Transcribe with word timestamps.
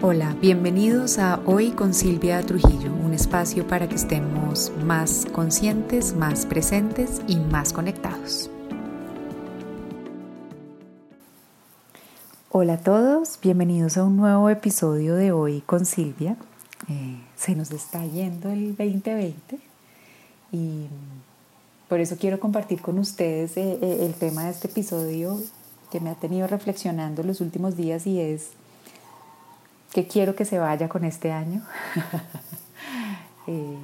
Hola, 0.00 0.36
bienvenidos 0.40 1.18
a 1.18 1.40
Hoy 1.44 1.72
con 1.72 1.92
Silvia 1.92 2.40
Trujillo, 2.42 2.94
un 3.04 3.14
espacio 3.14 3.66
para 3.66 3.88
que 3.88 3.96
estemos 3.96 4.70
más 4.84 5.26
conscientes, 5.32 6.14
más 6.14 6.46
presentes 6.46 7.20
y 7.26 7.34
más 7.34 7.72
conectados. 7.72 8.48
Hola 12.52 12.74
a 12.74 12.78
todos, 12.78 13.40
bienvenidos 13.42 13.96
a 13.96 14.04
un 14.04 14.16
nuevo 14.16 14.48
episodio 14.50 15.16
de 15.16 15.32
Hoy 15.32 15.62
con 15.62 15.84
Silvia. 15.84 16.36
Eh, 16.88 17.20
se 17.34 17.56
nos 17.56 17.72
está 17.72 18.06
yendo 18.06 18.50
el 18.50 18.76
2020 18.76 19.58
y 20.52 20.86
por 21.88 21.98
eso 21.98 22.16
quiero 22.20 22.38
compartir 22.38 22.80
con 22.80 23.00
ustedes 23.00 23.56
eh, 23.56 23.80
eh, 23.82 24.06
el 24.06 24.14
tema 24.14 24.44
de 24.44 24.50
este 24.50 24.68
episodio 24.68 25.40
que 25.90 25.98
me 25.98 26.10
ha 26.10 26.14
tenido 26.14 26.46
reflexionando 26.46 27.24
los 27.24 27.40
últimos 27.40 27.76
días 27.76 28.06
y 28.06 28.20
es 28.20 28.50
que 29.92 30.06
quiero 30.06 30.34
que 30.34 30.44
se 30.44 30.58
vaya 30.58 30.88
con 30.88 31.04
este 31.04 31.32
año. 31.32 31.62
Eh, 33.50 33.78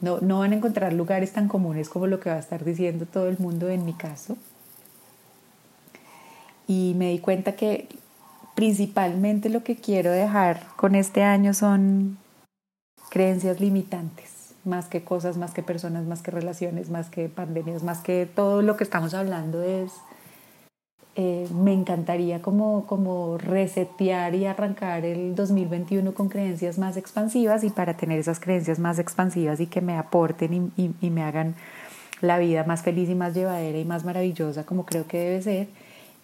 no, 0.00 0.20
no 0.20 0.38
van 0.38 0.52
a 0.52 0.54
encontrar 0.54 0.92
lugares 0.92 1.32
tan 1.32 1.48
comunes 1.48 1.88
como 1.88 2.06
lo 2.06 2.20
que 2.20 2.30
va 2.30 2.36
a 2.36 2.38
estar 2.38 2.64
diciendo 2.64 3.04
todo 3.04 3.28
el 3.28 3.36
mundo 3.38 3.68
en 3.68 3.84
mi 3.84 3.94
caso. 3.94 4.36
Y 6.68 6.94
me 6.96 7.10
di 7.10 7.18
cuenta 7.18 7.56
que 7.56 7.88
principalmente 8.54 9.48
lo 9.48 9.64
que 9.64 9.74
quiero 9.74 10.12
dejar 10.12 10.66
con 10.76 10.94
este 10.94 11.24
año 11.24 11.52
son 11.52 12.16
creencias 13.10 13.60
limitantes, 13.60 14.54
más 14.64 14.86
que 14.86 15.04
cosas, 15.04 15.36
más 15.36 15.52
que 15.52 15.62
personas, 15.62 16.06
más 16.06 16.22
que 16.22 16.30
relaciones, 16.30 16.88
más 16.88 17.08
que 17.08 17.28
pandemias, 17.28 17.82
más 17.82 17.98
que 17.98 18.26
todo 18.26 18.62
lo 18.62 18.76
que 18.76 18.84
estamos 18.84 19.14
hablando 19.14 19.62
es 19.62 19.92
eh, 21.18 21.48
me 21.50 21.72
encantaría 21.72 22.42
como, 22.42 22.86
como 22.86 23.38
resetear 23.38 24.34
y 24.34 24.44
arrancar 24.44 25.06
el 25.06 25.34
2021 25.34 26.12
con 26.12 26.28
creencias 26.28 26.76
más 26.76 26.98
expansivas 26.98 27.64
y 27.64 27.70
para 27.70 27.94
tener 27.94 28.18
esas 28.18 28.38
creencias 28.38 28.78
más 28.78 28.98
expansivas 28.98 29.58
y 29.60 29.66
que 29.66 29.80
me 29.80 29.96
aporten 29.96 30.72
y, 30.76 31.08
me 31.08 31.22
hagan 31.22 31.54
la 32.20 32.38
vida 32.38 32.64
más 32.64 32.82
feliz 32.82 33.08
y 33.08 33.14
más 33.14 33.32
llevadera 33.32 33.78
y 33.78 33.86
más 33.86 34.04
maravillosa 34.04 34.66
como 34.66 34.84
creo 34.84 35.06
que 35.06 35.18
debe 35.18 35.40
ser, 35.40 35.68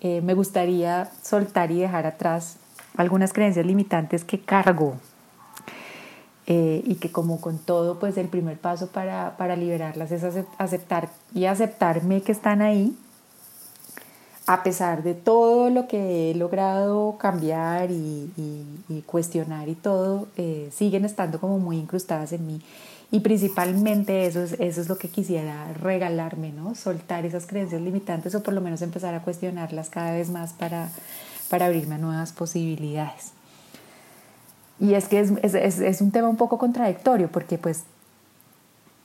eh, 0.02 0.20
me 0.20 0.34
gustaría 0.34 1.08
soltar 1.22 1.70
y 1.70 1.80
dejar 1.80 2.04
atrás 2.04 2.58
algunas 2.94 3.32
creencias 3.32 3.64
limitantes 3.64 4.24
que 4.24 4.40
cargo 4.40 4.96
eh, 6.46 6.82
y 6.84 6.96
que 6.96 7.10
como 7.10 7.40
con 7.40 7.56
todo, 7.56 7.98
pues 7.98 8.18
el 8.18 8.28
primer 8.28 8.58
paso 8.58 8.88
para, 8.88 9.38
para 9.38 9.56
liberarlas 9.56 10.12
es 10.12 10.22
aceptar 10.58 11.08
y 11.32 11.46
aceptarme 11.46 12.20
que 12.20 12.32
están 12.32 12.60
ahí 12.60 12.94
a 14.46 14.62
pesar 14.62 15.02
de 15.02 15.14
todo 15.14 15.70
lo 15.70 15.86
que 15.86 16.30
he 16.30 16.34
logrado 16.34 17.16
cambiar 17.18 17.90
y, 17.90 18.30
cuestionar 19.06 19.68
y 19.68 19.74
todo, 19.74 20.28
eh, 20.36 20.70
siguen 20.74 21.04
estando 21.04 21.40
como 21.40 21.58
muy 21.58 21.78
incrustadas 21.78 22.32
en 22.32 22.46
mí. 22.46 22.60
Y 23.10 23.20
principalmente 23.20 24.26
eso 24.26 24.42
es, 24.42 24.54
eso 24.58 24.80
es 24.80 24.88
lo 24.88 24.96
que 24.96 25.08
quisiera 25.08 25.72
regalarme, 25.74 26.50
¿no? 26.50 26.74
Soltar 26.74 27.26
esas 27.26 27.46
creencias 27.46 27.82
limitantes 27.82 28.34
o 28.34 28.42
por 28.42 28.54
lo 28.54 28.60
menos 28.60 28.80
empezar 28.80 29.14
a 29.14 29.22
cuestionarlas 29.22 29.90
cada 29.90 30.12
vez 30.12 30.30
más 30.30 30.54
para, 30.54 30.88
para 31.50 31.66
abrirme 31.66 31.96
a 31.96 31.98
nuevas 31.98 32.32
posibilidades. 32.32 33.32
Y 34.80 34.94
es 34.94 35.08
que 35.08 35.20
es, 35.20 35.30
es, 35.42 35.78
es 35.78 36.00
un 36.00 36.10
tema 36.10 36.28
un 36.28 36.36
poco 36.36 36.58
contradictorio 36.58 37.30
porque 37.30 37.58
pues 37.58 37.84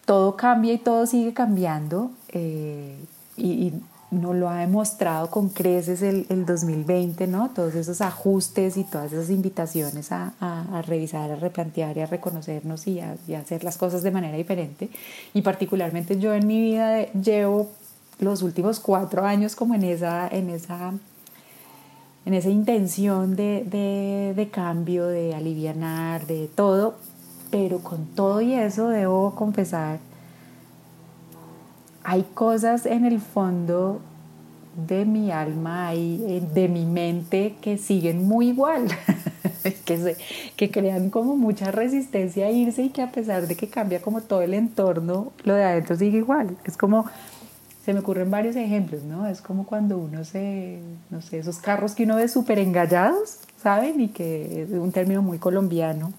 todo 0.08 0.38
cambia 0.38 0.72
y 0.72 0.78
todo 0.78 1.06
sigue 1.06 1.34
cambiando 1.34 2.12
eh, 2.30 2.98
y, 3.36 3.74
nos 4.10 4.36
lo 4.36 4.50
ha 4.50 4.60
demostrado 4.60 5.30
con 5.30 5.50
creces 5.50 6.02
el, 6.02 6.26
el, 6.30 6.46
2020, 6.46 7.28
¿no? 7.28 7.50
Todos 7.50 7.76
esos 7.76 8.00
ajustes 8.00 8.78
y 8.78 8.86
todas 8.86 9.12
esas 9.12 9.30
invitaciones 9.30 10.14
a, 10.14 10.34
a, 10.40 10.82
revisar, 10.82 11.30
a 11.30 11.36
replantear 11.36 11.98
y 11.98 12.02
a 12.02 12.06
reconocernos 12.06 12.88
y 12.88 13.02
a, 13.02 13.18
hacer 13.38 13.66
las 13.66 13.78
cosas 13.78 14.04
de 14.04 14.12
manera 14.12 14.38
diferente. 14.38 14.90
Y 15.34 15.42
particularmente 15.42 16.18
yo 16.20 16.34
en 16.34 16.48
mi 16.48 16.62
vida 16.62 17.12
llevo 17.12 17.70
los 18.20 18.44
últimos 18.44 18.80
cuatro 18.80 19.26
años 19.26 19.56
como 19.56 19.76
en 19.76 19.84
esa, 19.84 20.28
en 20.30 20.50
esa, 20.52 20.94
en 22.26 22.34
esa 22.34 22.50
intención 22.50 23.36
de, 23.36 23.66
de, 23.66 24.34
de 24.36 24.50
cambio, 24.50 25.08
de 25.08 25.36
alivianar, 25.36 26.26
de 26.28 26.48
todo, 26.48 26.96
pero 27.52 27.80
con 27.80 28.06
todo 28.06 28.40
y 28.40 28.54
eso 28.54 28.88
debo 28.88 29.36
confesar 29.36 30.00
hay 32.08 32.24
cosas 32.24 32.86
en 32.86 33.04
el 33.04 33.20
fondo 33.20 34.00
de 34.88 35.04
mi 35.04 35.30
alma, 35.30 35.94
y 35.94 36.40
de 36.54 36.70
mi 36.70 36.86
mente 36.86 37.58
que 37.60 37.78
siguen 37.78 38.26
muy 38.26 38.48
igual, 38.48 38.88
que, 39.86 40.16
que 40.56 40.72
crean 40.72 41.10
como 41.10 41.36
mucha 41.36 41.70
resistencia 41.70 42.46
a 42.46 42.50
irse 42.50 42.84
y 42.84 42.90
que 42.92 43.02
a 43.02 43.12
pesar 43.12 43.46
de 43.46 43.58
que 43.58 43.68
cambia 43.68 44.02
como 44.02 44.22
todo 44.22 44.42
el 44.42 44.54
entorno, 44.54 45.34
lo 45.44 45.54
de 45.54 45.66
adentro 45.66 45.98
sigue 45.98 46.20
igual. 46.20 46.56
Es 46.64 46.78
como, 46.78 47.08
se 47.84 47.92
me 47.94 48.00
ocurren 48.00 48.32
varios 48.32 48.56
ejemplos, 48.56 49.04
¿no? 49.04 49.28
Es 49.28 49.42
como 49.42 49.66
cuando 49.66 49.98
uno 49.98 50.24
se, 50.24 50.80
no 51.10 51.22
sé, 51.22 51.40
esos 51.40 51.58
carros 51.58 51.94
que 51.94 52.04
uno 52.06 52.16
ve 52.16 52.30
súper 52.30 52.58
engallados, 52.60 53.40
¿saben? 53.62 54.00
Y 54.00 54.08
que 54.08 54.62
es 54.62 54.70
un 54.70 54.94
término 54.94 55.22
muy 55.22 55.40
colombiano. 55.40 56.14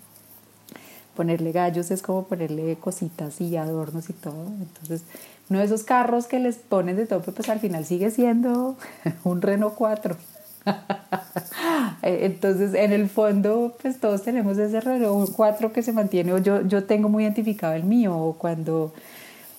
Ponerle 1.17 1.51
gallos 1.51 1.91
es 1.91 2.03
como 2.03 2.25
ponerle 2.25 2.77
cositas 2.77 3.41
y 3.41 3.57
adornos 3.57 4.11
y 4.11 4.13
todo. 4.13 4.49
Entonces, 4.61 5.03
uno 5.51 5.59
de 5.61 5.65
esos 5.65 5.83
carros 5.83 6.27
que 6.27 6.39
les 6.39 6.57
ponen 6.57 6.97
de 6.97 7.07
tope, 7.07 7.33
pues 7.33 7.49
al 7.49 7.61
final 7.61 7.85
sigue 7.85 8.11
siendo 8.11 8.77
un 9.25 9.43
Renault 9.43 9.75
4. 9.75 10.17
Eh, 12.03 12.21
entonces, 12.23 12.75
en 12.75 12.93
el 12.93 13.09
fondo, 13.09 13.77
pues 13.83 13.99
todos 13.99 14.23
tenemos 14.23 14.57
ese 14.59 14.81
Renault 14.81 15.33
4 15.35 15.73
que 15.73 15.83
se 15.83 15.93
mantiene, 15.93 16.33
o 16.33 16.39
yo, 16.39 16.63
yo 16.63 16.85
tengo 16.85 17.09
muy 17.09 17.25
identificado 17.25 17.75
el 17.75 17.83
mío, 17.83 18.17
o 18.17 18.35
cuando, 18.35 18.93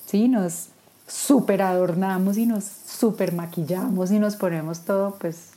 sí, 0.06 0.30
nos 0.30 0.70
super 1.08 1.62
adornamos 1.62 2.38
y 2.38 2.46
nos 2.46 2.64
super 2.64 3.34
maquillamos 3.34 4.12
y 4.12 4.20
nos 4.20 4.36
ponemos 4.36 4.86
todo, 4.86 5.18
pues 5.20 5.52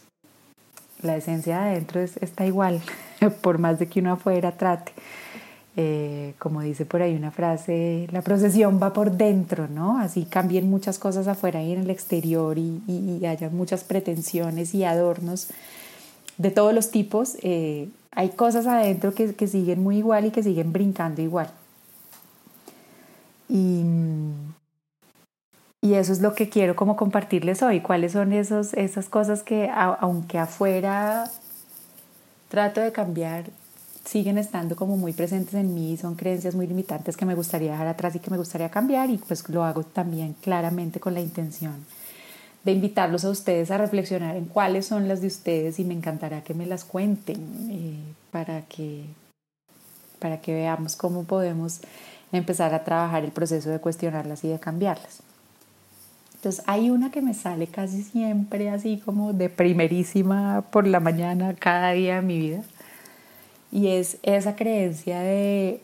la 1.02 1.16
esencia 1.16 1.60
de 1.60 1.70
adentro 1.70 2.00
es, 2.00 2.16
está 2.18 2.46
igual, 2.46 2.80
por 3.42 3.58
más 3.58 3.78
de 3.78 3.88
que 3.88 4.00
uno 4.00 4.12
afuera 4.12 4.52
trate. 4.52 4.92
Eh, 5.74 6.34
como 6.38 6.60
dice 6.60 6.84
por 6.84 7.00
ahí 7.00 7.14
una 7.14 7.30
frase, 7.30 8.06
la 8.12 8.20
procesión 8.20 8.78
va 8.82 8.92
por 8.92 9.12
dentro, 9.12 9.68
¿no? 9.68 9.98
Así 9.98 10.24
cambien 10.24 10.68
muchas 10.68 10.98
cosas 10.98 11.28
afuera 11.28 11.62
y 11.62 11.72
en 11.72 11.80
el 11.80 11.90
exterior 11.90 12.58
y, 12.58 12.82
y, 12.86 13.24
haya 13.24 13.48
muchas 13.48 13.82
pretensiones 13.82 14.74
y 14.74 14.84
adornos 14.84 15.48
de 16.36 16.50
todos 16.50 16.74
los 16.74 16.90
tipos. 16.90 17.38
Eh, 17.40 17.88
hay 18.10 18.30
cosas 18.30 18.66
adentro 18.66 19.14
que, 19.14 19.34
que, 19.34 19.46
siguen 19.46 19.82
muy 19.82 19.96
igual 19.98 20.26
y 20.26 20.30
que 20.30 20.42
siguen 20.42 20.72
brincando 20.74 21.22
igual. 21.22 21.48
Y, 23.48 23.82
eso 25.82 26.12
es 26.12 26.20
lo 26.20 26.34
que 26.34 26.48
quiero 26.48 26.74
como 26.74 26.96
compartirles 26.96 27.62
hoy, 27.62 27.80
cuáles 27.80 28.12
son 28.12 28.32
esos, 28.32 28.72
esas 28.74 29.08
cosas 29.08 29.42
que 29.42 29.70
aunque 29.70 30.38
afuera 30.38 31.30
trato 32.48 32.80
de 32.80 32.92
cambiar, 32.92 33.44
siguen 34.04 34.38
estando 34.38 34.76
como 34.76 34.96
muy 34.96 35.12
presentes 35.12 35.54
en 35.54 35.74
mí, 35.74 35.96
son 35.96 36.14
creencias 36.14 36.54
muy 36.54 36.66
limitantes 36.66 37.16
que 37.16 37.24
me 37.24 37.34
gustaría 37.34 37.72
dejar 37.72 37.86
atrás 37.86 38.14
y 38.14 38.18
que 38.18 38.30
me 38.30 38.36
gustaría 38.36 38.68
cambiar 38.68 39.10
y 39.10 39.18
pues 39.18 39.48
lo 39.48 39.64
hago 39.64 39.84
también 39.84 40.34
claramente 40.40 41.00
con 41.00 41.14
la 41.14 41.20
intención 41.20 41.84
de 42.64 42.72
invitarlos 42.72 43.24
a 43.24 43.30
ustedes 43.30 43.70
a 43.70 43.78
reflexionar 43.78 44.36
en 44.36 44.44
cuáles 44.46 44.86
son 44.86 45.08
las 45.08 45.20
de 45.20 45.26
ustedes 45.26 45.78
y 45.78 45.84
me 45.84 45.94
encantará 45.94 46.42
que 46.42 46.54
me 46.54 46.66
las 46.66 46.84
cuenten 46.84 47.70
eh, 47.70 47.98
para, 48.30 48.62
que, 48.62 49.04
para 50.18 50.40
que 50.40 50.54
veamos 50.54 50.96
cómo 50.96 51.24
podemos 51.24 51.80
empezar 52.30 52.72
a 52.74 52.84
trabajar 52.84 53.24
el 53.24 53.32
proceso 53.32 53.70
de 53.70 53.80
cuestionarlas 53.80 54.44
y 54.44 54.48
de 54.48 54.58
cambiarlas. 54.58 55.22
Entonces 56.36 56.64
hay 56.66 56.90
una 56.90 57.12
que 57.12 57.22
me 57.22 57.34
sale 57.34 57.68
casi 57.68 58.02
siempre 58.02 58.68
así 58.70 59.00
como 59.04 59.32
de 59.32 59.48
primerísima 59.48 60.64
por 60.70 60.86
la 60.86 60.98
mañana 60.98 61.54
cada 61.54 61.92
día 61.92 62.16
de 62.16 62.22
mi 62.22 62.38
vida 62.38 62.64
y 63.72 63.88
es 63.88 64.18
esa 64.22 64.54
creencia 64.54 65.20
de 65.20 65.80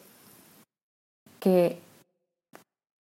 que 1.41 1.79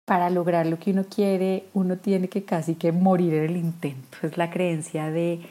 para 0.05 0.29
lograr 0.29 0.67
lo 0.67 0.79
que 0.79 0.91
uno 0.91 1.03
quiere, 1.03 1.65
uno 1.73 1.97
tiene 1.97 2.29
que 2.29 2.43
casi 2.43 2.75
que 2.75 2.93
morir 2.93 3.33
en 3.33 3.43
el 3.45 3.57
intento. 3.57 4.19
Es 4.21 4.37
la 4.37 4.49
creencia 4.51 5.09
de 5.09 5.41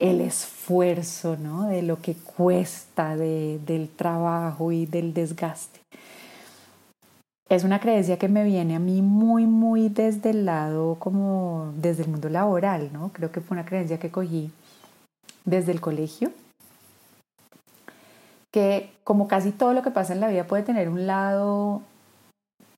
el 0.00 0.20
esfuerzo, 0.20 1.36
¿no? 1.36 1.68
De 1.68 1.82
lo 1.82 2.00
que 2.00 2.14
cuesta, 2.14 3.14
de, 3.14 3.60
del 3.64 3.88
trabajo 3.88 4.72
y 4.72 4.86
del 4.86 5.14
desgaste. 5.14 5.80
Es 7.48 7.62
una 7.62 7.78
creencia 7.78 8.18
que 8.18 8.28
me 8.28 8.42
viene 8.42 8.74
a 8.74 8.80
mí 8.80 9.02
muy, 9.02 9.46
muy 9.46 9.90
desde 9.90 10.30
el 10.30 10.46
lado, 10.46 10.96
como 10.98 11.72
desde 11.76 12.04
el 12.04 12.08
mundo 12.08 12.30
laboral, 12.30 12.90
¿no? 12.92 13.10
Creo 13.12 13.30
que 13.30 13.42
fue 13.42 13.54
una 13.54 13.66
creencia 13.66 13.98
que 13.98 14.10
cogí 14.10 14.50
desde 15.44 15.72
el 15.72 15.80
colegio 15.80 16.32
que 18.52 18.92
como 19.02 19.26
casi 19.26 19.50
todo 19.50 19.72
lo 19.72 19.82
que 19.82 19.90
pasa 19.90 20.12
en 20.12 20.20
la 20.20 20.28
vida 20.28 20.44
puede 20.44 20.62
tener 20.62 20.88
un 20.88 21.08
lado, 21.08 21.82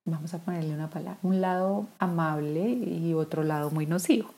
vamos 0.07 0.33
a 0.33 0.39
ponerle 0.39 0.73
una 0.73 0.89
palabra, 0.89 1.19
un 1.23 1.43
lado 1.43 1.87
amable 1.99 2.63
y 2.63 3.13
otro 3.13 3.43
lado 3.43 3.71
muy 3.71 3.85
nocivo. 3.85 4.31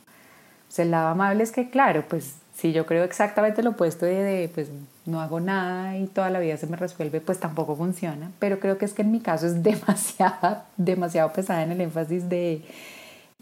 El 0.76 0.90
lado 0.90 1.08
amable 1.08 1.42
es 1.42 1.52
que, 1.52 1.70
claro, 1.70 2.04
pues 2.08 2.36
Si 2.54 2.72
yo 2.72 2.86
creo 2.86 3.04
exactamente 3.04 3.62
lo 3.62 3.70
opuesto 3.70 4.06
de, 4.06 4.50
pues 4.54 4.70
no 5.04 5.20
hago 5.20 5.40
nada 5.40 5.98
y 5.98 6.06
toda 6.06 6.30
la 6.30 6.38
vida 6.38 6.56
se 6.56 6.66
me 6.66 6.78
resuelve, 6.78 7.20
pues 7.20 7.38
tampoco 7.38 7.76
funciona. 7.76 8.30
Pero 8.38 8.60
creo 8.60 8.78
que 8.78 8.86
es 8.86 8.94
que 8.94 9.02
en 9.02 9.12
mi 9.12 9.20
caso 9.20 9.46
es 9.46 9.62
demasiado, 9.62 10.62
demasiado 10.78 11.32
pesada 11.34 11.62
en 11.62 11.72
el 11.72 11.82
énfasis 11.82 12.28
de 12.30 12.62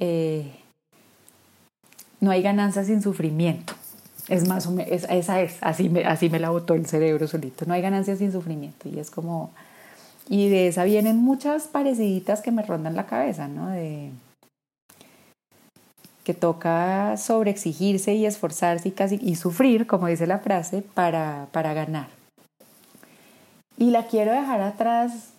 eh, 0.00 0.52
no 2.20 2.32
hay 2.32 2.42
ganancia 2.42 2.82
sin 2.84 3.02
sufrimiento. 3.02 3.74
Es 4.28 4.48
más 4.48 4.66
menos, 4.70 5.04
esa 5.08 5.40
es, 5.42 5.58
así 5.60 5.88
me, 5.88 6.04
así 6.04 6.30
me 6.30 6.40
la 6.40 6.50
botó 6.50 6.74
el 6.74 6.86
cerebro 6.86 7.28
solito. 7.28 7.66
No 7.66 7.74
hay 7.74 7.82
ganancia 7.82 8.16
sin 8.16 8.32
sufrimiento. 8.32 8.88
Y 8.88 8.98
es 8.98 9.10
como, 9.10 9.50
y 10.28 10.48
de 10.48 10.68
esa 10.68 10.84
vienen 10.84 11.18
muchas 11.18 11.64
pareciditas 11.64 12.40
que 12.40 12.50
me 12.50 12.62
rondan 12.62 12.96
la 12.96 13.06
cabeza, 13.06 13.48
¿no? 13.48 13.68
De 13.68 14.10
que 16.24 16.32
toca 16.32 17.18
sobreexigirse 17.18 18.14
y 18.14 18.24
esforzarse 18.24 18.88
y 18.88 18.92
casi 18.92 19.20
y 19.22 19.36
sufrir, 19.36 19.86
como 19.86 20.06
dice 20.06 20.26
la 20.26 20.38
frase, 20.38 20.80
para, 20.80 21.48
para 21.52 21.74
ganar. 21.74 22.08
Y 23.76 23.90
la 23.90 24.06
quiero 24.06 24.32
dejar 24.32 24.62
atrás 24.62 25.30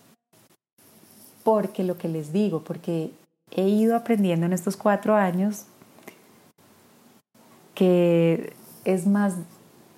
porque 1.42 1.82
lo 1.82 1.98
que 1.98 2.08
les 2.08 2.32
digo, 2.32 2.62
porque 2.62 3.10
he 3.50 3.68
ido 3.68 3.96
aprendiendo 3.96 4.46
en 4.46 4.52
estos 4.52 4.76
cuatro 4.76 5.16
años 5.16 5.64
que 7.74 8.54
es 8.86 9.06
más 9.06 9.34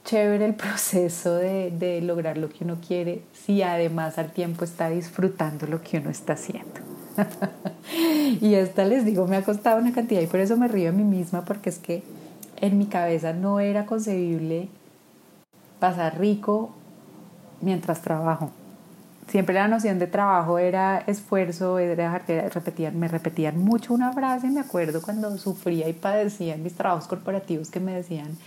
chévere 0.04 0.44
el 0.44 0.54
proceso 0.56 1.34
de, 1.36 1.70
de, 1.70 2.00
lograr 2.00 2.38
lo 2.38 2.48
que 2.48 2.64
uno 2.64 2.78
quiere 2.86 3.22
si 3.32 3.62
además 3.62 4.18
al 4.18 4.32
tiempo 4.32 4.64
está 4.64 4.88
disfrutando 4.88 5.66
lo 5.66 5.82
que 5.82 5.98
uno 5.98 6.10
está 6.10 6.32
haciendo. 6.32 6.80
y 8.40 8.54
esta 8.54 8.84
les 8.84 9.04
digo, 9.04 9.26
me 9.26 9.36
ha 9.36 9.42
costado 9.42 9.80
una 9.80 9.92
cantidad 9.92 10.20
y 10.20 10.26
por 10.26 10.40
eso 10.40 10.56
me 10.56 10.68
río 10.68 10.86
de 10.86 10.96
mí 10.96 11.04
misma 11.04 11.44
porque 11.44 11.68
es 11.68 11.78
que 11.78 12.02
en 12.60 12.78
mi 12.78 12.86
cabeza 12.86 13.32
no 13.32 13.60
era 13.60 13.86
concebible 13.86 14.68
pasar 15.78 16.18
rico 16.18 16.70
mientras 17.60 18.02
trabajo. 18.02 18.50
Siempre 19.28 19.54
la 19.54 19.68
noción 19.68 19.98
de 19.98 20.06
trabajo 20.06 20.58
era 20.58 21.04
esfuerzo, 21.06 21.78
era, 21.78 22.18
repetían, 22.18 22.98
me 22.98 23.08
repetían 23.08 23.58
mucho 23.58 23.92
una 23.92 24.12
frase, 24.12 24.48
me 24.48 24.60
acuerdo 24.60 25.02
cuando 25.02 25.36
sufría 25.36 25.86
y 25.88 25.92
padecía 25.92 26.54
en 26.54 26.62
mis 26.62 26.74
trabajos 26.74 27.06
corporativos 27.06 27.70
que 27.70 27.78
me 27.78 27.92
decían, 27.92 28.38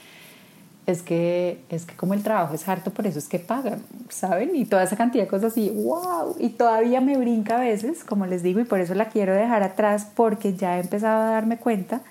es 0.86 1.04
que, 1.04 1.64
es 1.70 1.86
que 1.86 1.96
como 1.96 2.14
el 2.14 2.24
trabajo 2.24 2.56
es 2.56 2.68
harto, 2.68 2.92
por 2.92 3.06
eso 3.06 3.20
es 3.20 3.28
que 3.28 3.40
pagan, 3.40 3.84
¿saben? 4.10 4.56
Y 4.56 4.66
toda 4.66 4.84
esa 4.84 4.98
cantidad 4.98 5.24
de 5.24 5.30
cosas 5.30 5.52
así, 5.52 5.70
wow, 5.70 6.36
y 6.40 6.50
todavía 6.50 7.02
me 7.02 7.18
brinca 7.18 7.58
a 7.58 7.60
veces, 7.62 8.04
como 8.04 8.26
les 8.26 8.44
digo, 8.44 8.60
y 8.60 8.64
por 8.64 8.80
eso 8.80 8.96
la 8.96 9.10
quiero 9.10 9.34
dejar 9.34 9.64
atrás, 9.64 10.08
porque 10.16 10.56
ya 10.56 10.78
he 10.78 10.82
empezado 10.82 11.22
a 11.22 11.32
darme 11.32 11.58
cuenta 11.58 12.02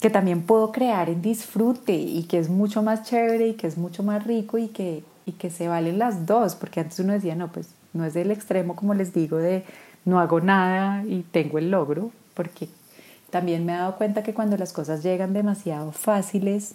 que 0.00 0.10
también 0.10 0.42
puedo 0.42 0.72
crear 0.72 1.08
en 1.08 1.22
disfrute 1.22 1.94
y 1.94 2.24
que 2.24 2.38
es 2.38 2.48
mucho 2.48 2.82
más 2.82 3.04
chévere 3.04 3.48
y 3.48 3.54
que 3.54 3.66
es 3.66 3.78
mucho 3.78 4.02
más 4.02 4.26
rico 4.26 4.58
y 4.58 4.68
que, 4.68 5.04
y 5.24 5.32
que 5.32 5.50
se 5.50 5.68
valen 5.68 5.98
las 5.98 6.26
dos, 6.26 6.54
porque 6.54 6.80
antes 6.80 6.98
uno 6.98 7.12
decía, 7.12 7.34
no, 7.34 7.52
pues 7.52 7.68
no 7.92 8.04
es 8.04 8.14
del 8.14 8.30
extremo, 8.30 8.76
como 8.76 8.94
les 8.94 9.14
digo, 9.14 9.38
de 9.38 9.64
no 10.04 10.20
hago 10.20 10.40
nada 10.40 11.04
y 11.04 11.22
tengo 11.22 11.58
el 11.58 11.70
logro, 11.70 12.10
porque 12.34 12.68
también 13.30 13.64
me 13.64 13.72
he 13.72 13.76
dado 13.76 13.96
cuenta 13.96 14.22
que 14.22 14.34
cuando 14.34 14.56
las 14.56 14.72
cosas 14.72 15.02
llegan 15.02 15.32
demasiado 15.32 15.92
fáciles, 15.92 16.74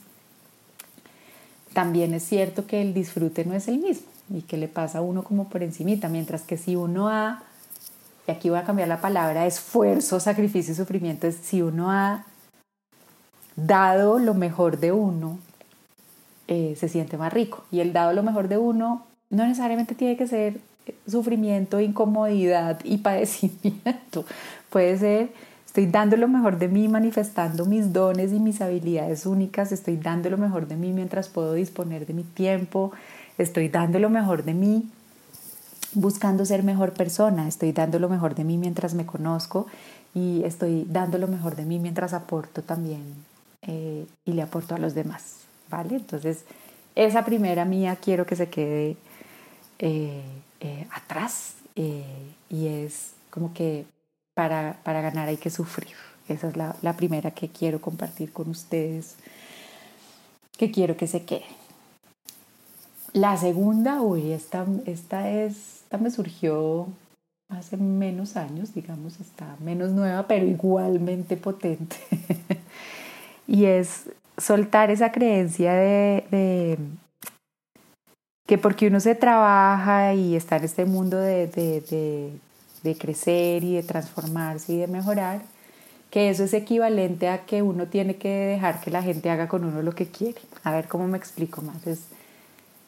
también 1.74 2.14
es 2.14 2.24
cierto 2.24 2.66
que 2.66 2.82
el 2.82 2.94
disfrute 2.94 3.46
no 3.46 3.54
es 3.54 3.68
el 3.68 3.78
mismo 3.78 4.08
y 4.34 4.42
que 4.42 4.58
le 4.58 4.68
pasa 4.68 5.00
a 5.00 5.02
uno 5.02 5.24
como 5.24 5.50
por 5.50 5.64
encimita, 5.64 6.10
mientras 6.10 6.44
que 6.44 6.58
si 6.58 6.76
uno 6.76 7.10
ha, 7.10 7.44
y 8.28 8.32
aquí 8.32 8.50
voy 8.50 8.60
a 8.60 8.64
cambiar 8.64 8.88
la 8.88 9.02
palabra, 9.02 9.46
esfuerzo, 9.46 10.20
sacrificio 10.20 10.74
y 10.74 10.76
sufrimiento, 10.76 11.28
es 11.28 11.36
si 11.36 11.62
uno 11.62 11.92
ha 11.92 12.26
dado 13.56 14.20
lo 14.20 14.34
mejor 14.34 14.80
de 14.80 14.92
uno, 14.92 15.40
eh, 16.48 16.76
se 16.78 16.90
siente 16.90 17.18
más 17.18 17.34
rico. 17.34 17.64
Y 17.72 17.80
el 17.80 17.94
dado 17.94 18.14
lo 18.14 18.24
mejor 18.24 18.48
de 18.48 18.58
uno 18.58 19.06
no 19.30 19.46
necesariamente 19.46 19.96
tiene 19.96 20.18
que 20.18 20.28
ser 20.28 20.60
sufrimiento, 21.08 21.80
incomodidad 21.80 22.80
y 22.84 22.98
padecimiento. 22.98 24.26
Puede 24.70 24.98
ser 24.98 25.30
Estoy 25.70 25.86
dando 25.86 26.18
lo 26.18 26.28
mejor 26.28 26.58
de 26.58 26.68
mí, 26.68 26.88
manifestando 26.88 27.64
mis 27.68 27.94
dones 27.94 28.34
y 28.34 28.40
mis 28.40 28.60
habilidades 28.60 29.28
únicas. 29.28 29.72
Estoy 29.72 29.98
dando 29.98 30.28
lo 30.32 30.38
mejor 30.40 30.68
de 30.68 30.76
mí 30.76 30.92
mientras 30.94 31.30
puedo 31.30 31.54
disponer 31.54 32.08
de 32.08 32.16
mi 32.16 32.24
tiempo. 32.24 32.92
Estoy 33.38 33.70
dando 33.70 34.00
lo 34.00 34.10
mejor 34.10 34.44
de 34.44 34.56
mí 34.56 34.90
buscando 35.94 36.44
ser 36.44 36.64
mejor 36.64 36.94
persona. 36.94 37.48
Estoy 37.48 37.72
dando 37.72 38.00
lo 38.00 38.10
mejor 38.10 38.34
de 38.34 38.46
mí 38.46 38.58
mientras 38.58 38.96
me 38.96 39.06
conozco 39.06 39.68
y 40.16 40.42
estoy 40.44 40.88
dando 40.90 41.20
lo 41.20 41.28
mejor 41.28 41.56
de 41.56 41.66
mí 41.66 41.78
mientras 41.78 42.14
aporto 42.14 42.64
también 42.64 43.04
eh, 43.62 44.08
y 44.26 44.34
le 44.34 44.42
aporto 44.42 44.74
a 44.74 44.80
los 44.80 44.96
demás. 44.96 45.36
¿Vale? 45.70 45.98
Entonces, 45.98 46.46
esa 46.96 47.24
primera 47.26 47.64
mía 47.64 47.96
quiero 48.02 48.26
que 48.26 48.36
se 48.36 48.50
quede 48.50 48.98
eh, 49.78 50.24
eh, 50.62 50.88
atrás 50.92 51.54
y 51.76 52.66
es 52.68 53.12
como 53.30 53.54
que 53.54 53.86
para, 54.40 55.02
ganar 55.02 55.28
hay 55.28 55.36
que 55.36 55.50
sufrir. 55.50 55.96
Esa 56.30 56.48
es 56.48 56.56
la, 56.56 56.94
primera 56.94 57.32
que 57.32 57.50
quiero 57.50 57.82
compartir 57.82 58.32
con 58.32 58.50
ustedes, 58.50 59.16
que 60.58 60.72
quiero 60.72 60.96
que 60.96 61.08
se 61.08 61.26
quede. 61.26 61.44
La 63.12 63.36
segunda, 63.36 64.02
uy, 64.02 64.32
esta, 64.32 64.66
esta, 64.86 65.30
es, 65.30 65.82
esta 65.84 65.98
me 65.98 66.10
surgió 66.10 66.88
hace 67.50 67.76
menos 67.76 68.38
años, 68.38 68.74
digamos, 68.74 69.20
está 69.20 69.58
menos 69.60 69.92
nueva, 69.92 70.26
pero 70.28 70.46
igualmente 70.46 71.36
potente. 71.36 71.98
y 73.48 73.66
es 73.66 74.10
soltar 74.38 74.90
esa 74.90 75.12
creencia 75.12 75.74
de, 75.74 76.78
que 78.48 78.58
porque 78.58 78.88
uno 78.88 79.02
se 79.02 79.16
trabaja 79.16 80.14
y 80.14 80.38
está 80.38 80.58
en 80.58 80.64
este 80.64 80.86
mundo 80.86 81.18
de, 81.18 81.48
de 81.48 82.40
crecer 82.98 83.64
y 83.64 83.76
de 83.76 83.84
transformarse 83.84 84.74
y 84.74 84.78
de 84.78 84.88
mejorar, 84.88 85.42
que 86.10 86.30
eso 86.30 86.44
es 86.44 86.54
equivalente 86.54 87.30
a 87.30 87.46
que 87.46 87.62
uno 87.62 87.88
tiene 87.88 88.16
que 88.16 88.30
dejar 88.30 88.82
que 88.82 88.92
la 88.92 89.04
gente 89.04 89.30
haga 89.30 89.48
con 89.48 89.64
uno 89.64 89.82
lo 89.82 89.94
que 89.94 90.08
quiere. 90.08 90.42
A 90.64 90.72
ver 90.72 90.88
cómo 90.88 91.08
me 91.08 91.18
explico 91.18 91.62
más. 91.62 91.86
Es 91.86 92.08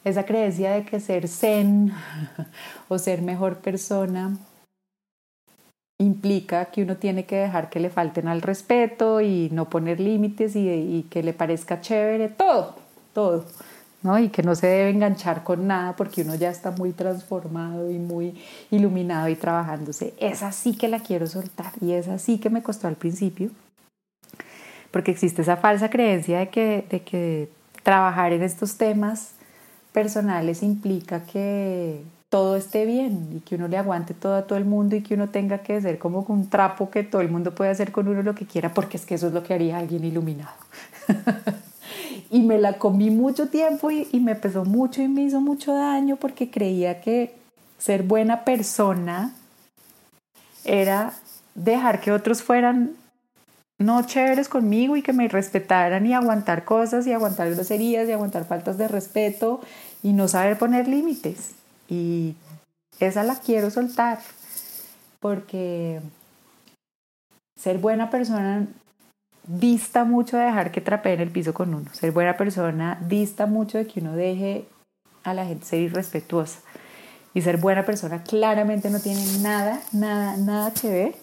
esa 0.04 0.24
creencia 0.24 0.72
de 0.72 0.84
que 0.84 1.00
ser 1.00 1.28
zen 1.28 1.92
o 2.88 2.98
ser 2.98 3.22
mejor 3.22 3.58
persona 3.58 4.36
implica 5.98 6.66
que 6.66 6.82
uno 6.82 6.96
tiene 6.96 7.24
que 7.26 7.36
dejar 7.36 7.70
que 7.70 7.78
le 7.78 7.90
falten 7.90 8.26
al 8.26 8.42
respeto 8.42 9.20
y 9.20 9.48
no 9.52 9.70
poner 9.70 10.00
límites 10.00 10.56
y, 10.56 10.68
y 10.68 11.06
que 11.08 11.22
le 11.22 11.32
parezca 11.32 11.80
chévere, 11.80 12.28
todo, 12.28 12.74
todo. 13.12 13.44
¿No? 14.02 14.18
y 14.18 14.28
que 14.28 14.42
no 14.42 14.54
se 14.54 14.66
debe 14.66 14.90
enganchar 14.90 15.44
con 15.44 15.66
nada 15.66 15.94
porque 15.96 16.22
uno 16.22 16.34
ya 16.34 16.50
está 16.50 16.70
muy 16.70 16.92
transformado 16.92 17.90
y 17.90 17.98
muy 17.98 18.34
iluminado 18.70 19.28
y 19.28 19.36
trabajándose. 19.36 20.14
Esa 20.18 20.52
sí 20.52 20.76
que 20.76 20.88
la 20.88 21.00
quiero 21.00 21.26
soltar 21.26 21.72
y 21.80 21.92
esa 21.92 22.18
sí 22.18 22.38
que 22.38 22.50
me 22.50 22.62
costó 22.62 22.88
al 22.88 22.96
principio, 22.96 23.50
porque 24.90 25.10
existe 25.10 25.42
esa 25.42 25.56
falsa 25.56 25.90
creencia 25.90 26.40
de 26.40 26.48
que, 26.48 26.86
de 26.90 27.00
que 27.00 27.48
trabajar 27.82 28.32
en 28.32 28.42
estos 28.42 28.76
temas 28.76 29.32
personales 29.92 30.62
implica 30.62 31.24
que 31.24 32.02
todo 32.28 32.56
esté 32.56 32.86
bien 32.86 33.28
y 33.36 33.40
que 33.40 33.56
uno 33.56 33.68
le 33.68 33.76
aguante 33.76 34.14
todo 34.14 34.36
a 34.36 34.46
todo 34.46 34.58
el 34.58 34.64
mundo 34.64 34.96
y 34.96 35.02
que 35.02 35.14
uno 35.14 35.28
tenga 35.28 35.58
que 35.58 35.78
ser 35.82 35.98
como 35.98 36.24
un 36.28 36.48
trapo 36.48 36.90
que 36.90 37.02
todo 37.02 37.20
el 37.20 37.28
mundo 37.28 37.54
puede 37.54 37.70
hacer 37.70 37.92
con 37.92 38.08
uno 38.08 38.22
lo 38.22 38.34
que 38.34 38.46
quiera 38.46 38.72
porque 38.72 38.96
es 38.96 39.04
que 39.04 39.16
eso 39.16 39.26
es 39.26 39.34
lo 39.34 39.42
que 39.42 39.52
haría 39.52 39.76
alguien 39.76 40.04
iluminado. 40.04 40.54
y 42.32 42.40
me 42.40 42.58
la 42.58 42.78
comí 42.78 43.10
mucho 43.10 43.48
tiempo 43.48 43.90
y, 43.90 44.08
me 44.18 44.34
pesó 44.34 44.64
mucho 44.64 45.02
y 45.02 45.08
me 45.08 45.20
hizo 45.20 45.42
mucho 45.42 45.74
daño 45.74 46.16
porque 46.16 46.50
creía 46.50 47.02
que 47.02 47.34
ser 47.76 48.04
buena 48.04 48.42
persona 48.42 49.34
era 50.64 51.12
dejar 51.54 52.00
que 52.00 52.10
otros 52.10 52.42
fueran 52.42 52.96
no 53.78 54.02
chéveres 54.06 54.48
conmigo 54.48 54.96
y 54.96 55.02
que 55.02 55.12
me 55.12 55.28
respetaran 55.28 56.06
y 56.06 56.14
aguantar 56.14 56.64
cosas 56.64 57.06
y 57.06 57.12
aguantar 57.12 57.50
groserías 57.50 58.08
y 58.08 58.12
aguantar 58.12 58.46
faltas 58.46 58.78
de 58.78 58.88
respeto 58.88 59.60
y 60.02 60.14
no 60.14 60.26
saber 60.26 60.56
poner 60.56 60.88
límites. 60.88 61.50
Y 61.86 62.34
esa 62.98 63.24
la 63.24 63.40
quiero 63.40 63.70
soltar 63.70 64.20
porque 65.20 66.00
ser 67.60 67.76
buena 67.76 68.08
persona 68.08 68.66
dista 69.44 70.04
mucho 70.04 70.36
de 70.36 70.44
dejar 70.44 70.70
que 70.72 70.80
trapeen 70.80 71.20
el 71.20 71.30
piso 71.30 71.54
con 71.54 71.74
uno. 71.74 71.92
Ser 71.92 72.12
buena 72.12 72.36
persona 72.36 72.98
dista 73.06 73.46
mucho 73.46 73.78
de 73.78 73.86
que 73.86 74.00
uno 74.00 74.14
deje 74.14 74.66
a 75.24 75.34
la 75.34 75.46
gente 75.46 75.66
ser 75.66 75.80
irrespetuosa. 75.80 76.60
Y 77.34 77.42
ser 77.42 77.56
buena 77.56 77.84
persona 77.84 78.22
claramente 78.22 78.90
no 78.90 79.00
tiene 79.00 79.24
nada, 79.38 79.80
nada, 79.92 80.36
nada 80.36 80.72
que 80.72 80.88
ver 80.88 81.14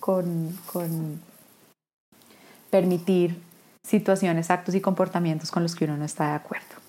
con, 0.00 0.56
con 0.70 1.20
permitir 2.70 3.40
situaciones, 3.82 4.50
actos 4.50 4.74
y 4.74 4.80
comportamientos 4.80 5.50
con 5.50 5.62
los 5.62 5.74
que 5.74 5.86
uno 5.86 5.96
no 5.96 6.04
está 6.04 6.28
de 6.28 6.34
acuerdo. 6.34 6.87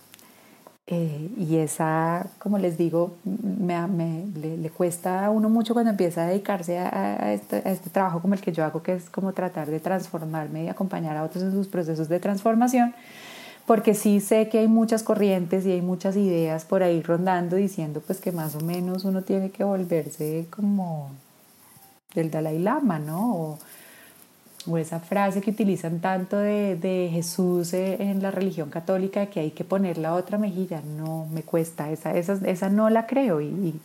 Eh, 0.91 1.29
y 1.37 1.57
esa, 1.57 2.25
como 2.39 2.57
les 2.57 2.75
digo, 2.75 3.13
me, 3.23 4.25
le, 4.35 4.69
cuesta 4.71 5.25
a 5.25 5.29
uno 5.29 5.47
mucho 5.47 5.73
cuando 5.73 5.91
empieza 5.91 6.23
a 6.23 6.27
dedicarse 6.27 6.79
a, 6.79 7.31
este, 7.31 7.57
a, 7.57 7.71
este, 7.71 7.91
trabajo 7.91 8.23
como 8.23 8.33
el 8.33 8.41
que 8.41 8.51
yo 8.51 8.65
hago, 8.65 8.81
que 8.81 8.93
es 8.93 9.07
como 9.11 9.33
tratar 9.33 9.69
de 9.69 9.79
transformarme 9.79 10.63
y 10.63 10.67
acompañar 10.67 11.15
a 11.15 11.23
otros 11.23 11.43
en 11.43 11.51
sus 11.51 11.67
procesos 11.67 12.09
de 12.09 12.19
transformación, 12.19 12.95
porque 13.67 13.93
sí 13.93 14.19
sé 14.19 14.49
que 14.49 14.57
hay 14.57 14.67
muchas 14.67 15.03
corrientes 15.03 15.63
y 15.67 15.73
hay 15.73 15.81
muchas 15.81 16.15
ideas 16.15 16.65
por 16.65 16.81
ahí 16.81 17.03
rondando 17.03 17.55
diciendo 17.55 18.01
pues 18.03 18.19
que 18.19 18.31
más 18.31 18.55
o 18.55 18.61
menos 18.61 19.05
uno 19.05 19.21
tiene 19.21 19.51
que 19.51 19.63
volverse 19.63 20.47
como 20.49 21.11
del 22.15 22.31
Dalai 22.31 22.57
Lama, 22.57 22.97
¿no? 22.97 23.35
O, 23.35 23.59
esa 24.77 24.99
frase 24.99 25.41
que 25.41 25.51
utilizan 25.51 25.99
tanto 25.99 26.37
de, 26.37 27.09
Jesús 27.11 27.73
eh, 27.73 27.97
en 27.99 28.21
la 28.21 28.31
religión 28.31 28.69
católica 28.69 29.27
que 29.27 29.39
hay 29.39 29.51
que 29.51 29.63
poner 29.63 29.97
la 29.97 30.13
otra 30.13 30.37
mejilla, 30.37 30.81
no 30.81 31.27
me 31.31 31.43
cuesta, 31.43 31.91
esa, 31.91 32.15
esa, 32.15 32.39
esa 32.45 32.69
no 32.69 32.89
la 32.89 33.07
creo 33.07 33.41
y, 33.41 33.79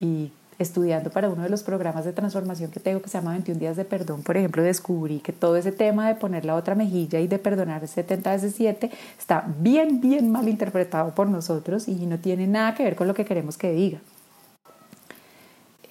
y 0.00 0.32
estudiando 0.58 1.10
para 1.10 1.28
uno 1.28 1.42
de 1.42 1.48
los 1.48 1.62
programas 1.62 2.04
de 2.04 2.12
transformación 2.12 2.70
que 2.70 2.80
tengo 2.80 3.00
que 3.00 3.08
se 3.08 3.18
llama 3.18 3.30
21 3.32 3.60
días 3.60 3.76
de 3.76 3.84
perdón, 3.84 4.22
por 4.22 4.36
ejemplo, 4.36 4.62
descubrí 4.62 5.20
que 5.20 5.32
todo 5.32 5.56
ese 5.56 5.72
tema 5.72 6.08
de 6.08 6.16
poner 6.16 6.44
la 6.44 6.56
otra 6.56 6.74
mejilla 6.74 7.20
y 7.20 7.28
de 7.28 7.38
perdonar 7.38 7.86
70 7.86 8.32
veces 8.32 8.54
7 8.56 8.90
está 9.18 9.46
bien, 9.60 10.00
bien 10.00 10.30
mal 10.30 10.48
interpretado 10.48 11.14
por 11.14 11.28
nosotros 11.28 11.86
y 11.88 12.06
no 12.06 12.18
tiene 12.18 12.46
nada 12.46 12.74
que 12.74 12.82
ver 12.82 12.96
con 12.96 13.06
lo 13.06 13.14
que 13.14 13.24
queremos 13.24 13.56
que 13.56 13.72
diga. 13.72 14.00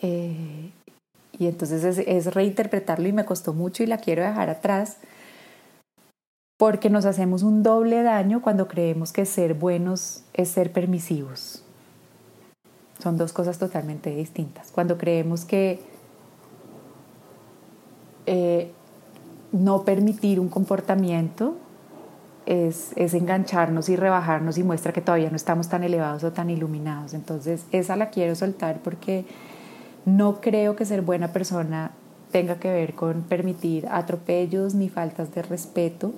Eh, 0.01 0.66
y 1.39 1.47
entonces 1.47 1.99
es, 1.99 2.33
reinterpretarlo 2.33 3.07
y 3.07 3.13
me 3.13 3.25
costó 3.25 3.53
mucho 3.53 3.83
y 3.83 3.85
la 3.85 3.99
quiero 3.99 4.23
dejar 4.23 4.49
atrás 4.49 4.97
porque 6.57 6.89
nos 6.89 7.05
hacemos 7.05 7.43
un 7.43 7.61
doble 7.61 8.01
daño 8.01 8.41
cuando 8.41 8.67
creemos 8.67 9.13
que 9.13 9.25
ser 9.25 9.53
buenos 9.53 10.23
es 10.33 10.49
ser 10.49 10.71
permisivos. 10.71 11.63
Son 12.97 13.15
dos 13.15 13.31
cosas 13.31 13.59
totalmente 13.59 14.09
distintas. 14.09 14.71
Cuando 14.71 14.97
creemos 14.97 15.45
que 15.45 15.79
eh, 18.25 18.71
no 19.51 19.83
permitir 19.83 20.39
un 20.39 20.49
comportamiento 20.49 21.57
es, 22.47 22.91
es, 22.95 23.13
engancharnos 23.13 23.87
y 23.89 23.95
rebajarnos 23.95 24.57
y 24.57 24.63
muestra 24.63 24.93
que 24.93 25.01
todavía 25.01 25.29
no 25.29 25.35
estamos 25.35 25.69
tan 25.69 25.83
elevados 25.83 26.23
o 26.23 26.33
tan 26.33 26.49
iluminados. 26.49 27.13
Entonces, 27.13 27.65
esa 27.71 27.95
la 27.95 28.09
quiero 28.09 28.33
soltar 28.33 28.79
porque 28.81 29.25
no 30.07 30.39
creo 30.39 30.77
que 30.77 30.85
ser 30.85 31.01
buena 31.01 31.33
persona 31.33 31.91
tenga 32.31 32.55
que 32.55 32.71
ver 32.71 32.93
con 32.93 33.23
permitir 33.23 33.87
atropellos 33.89 34.73
ni 34.73 34.87
faltas 34.87 35.35
de 35.35 35.41
respeto 35.41 36.13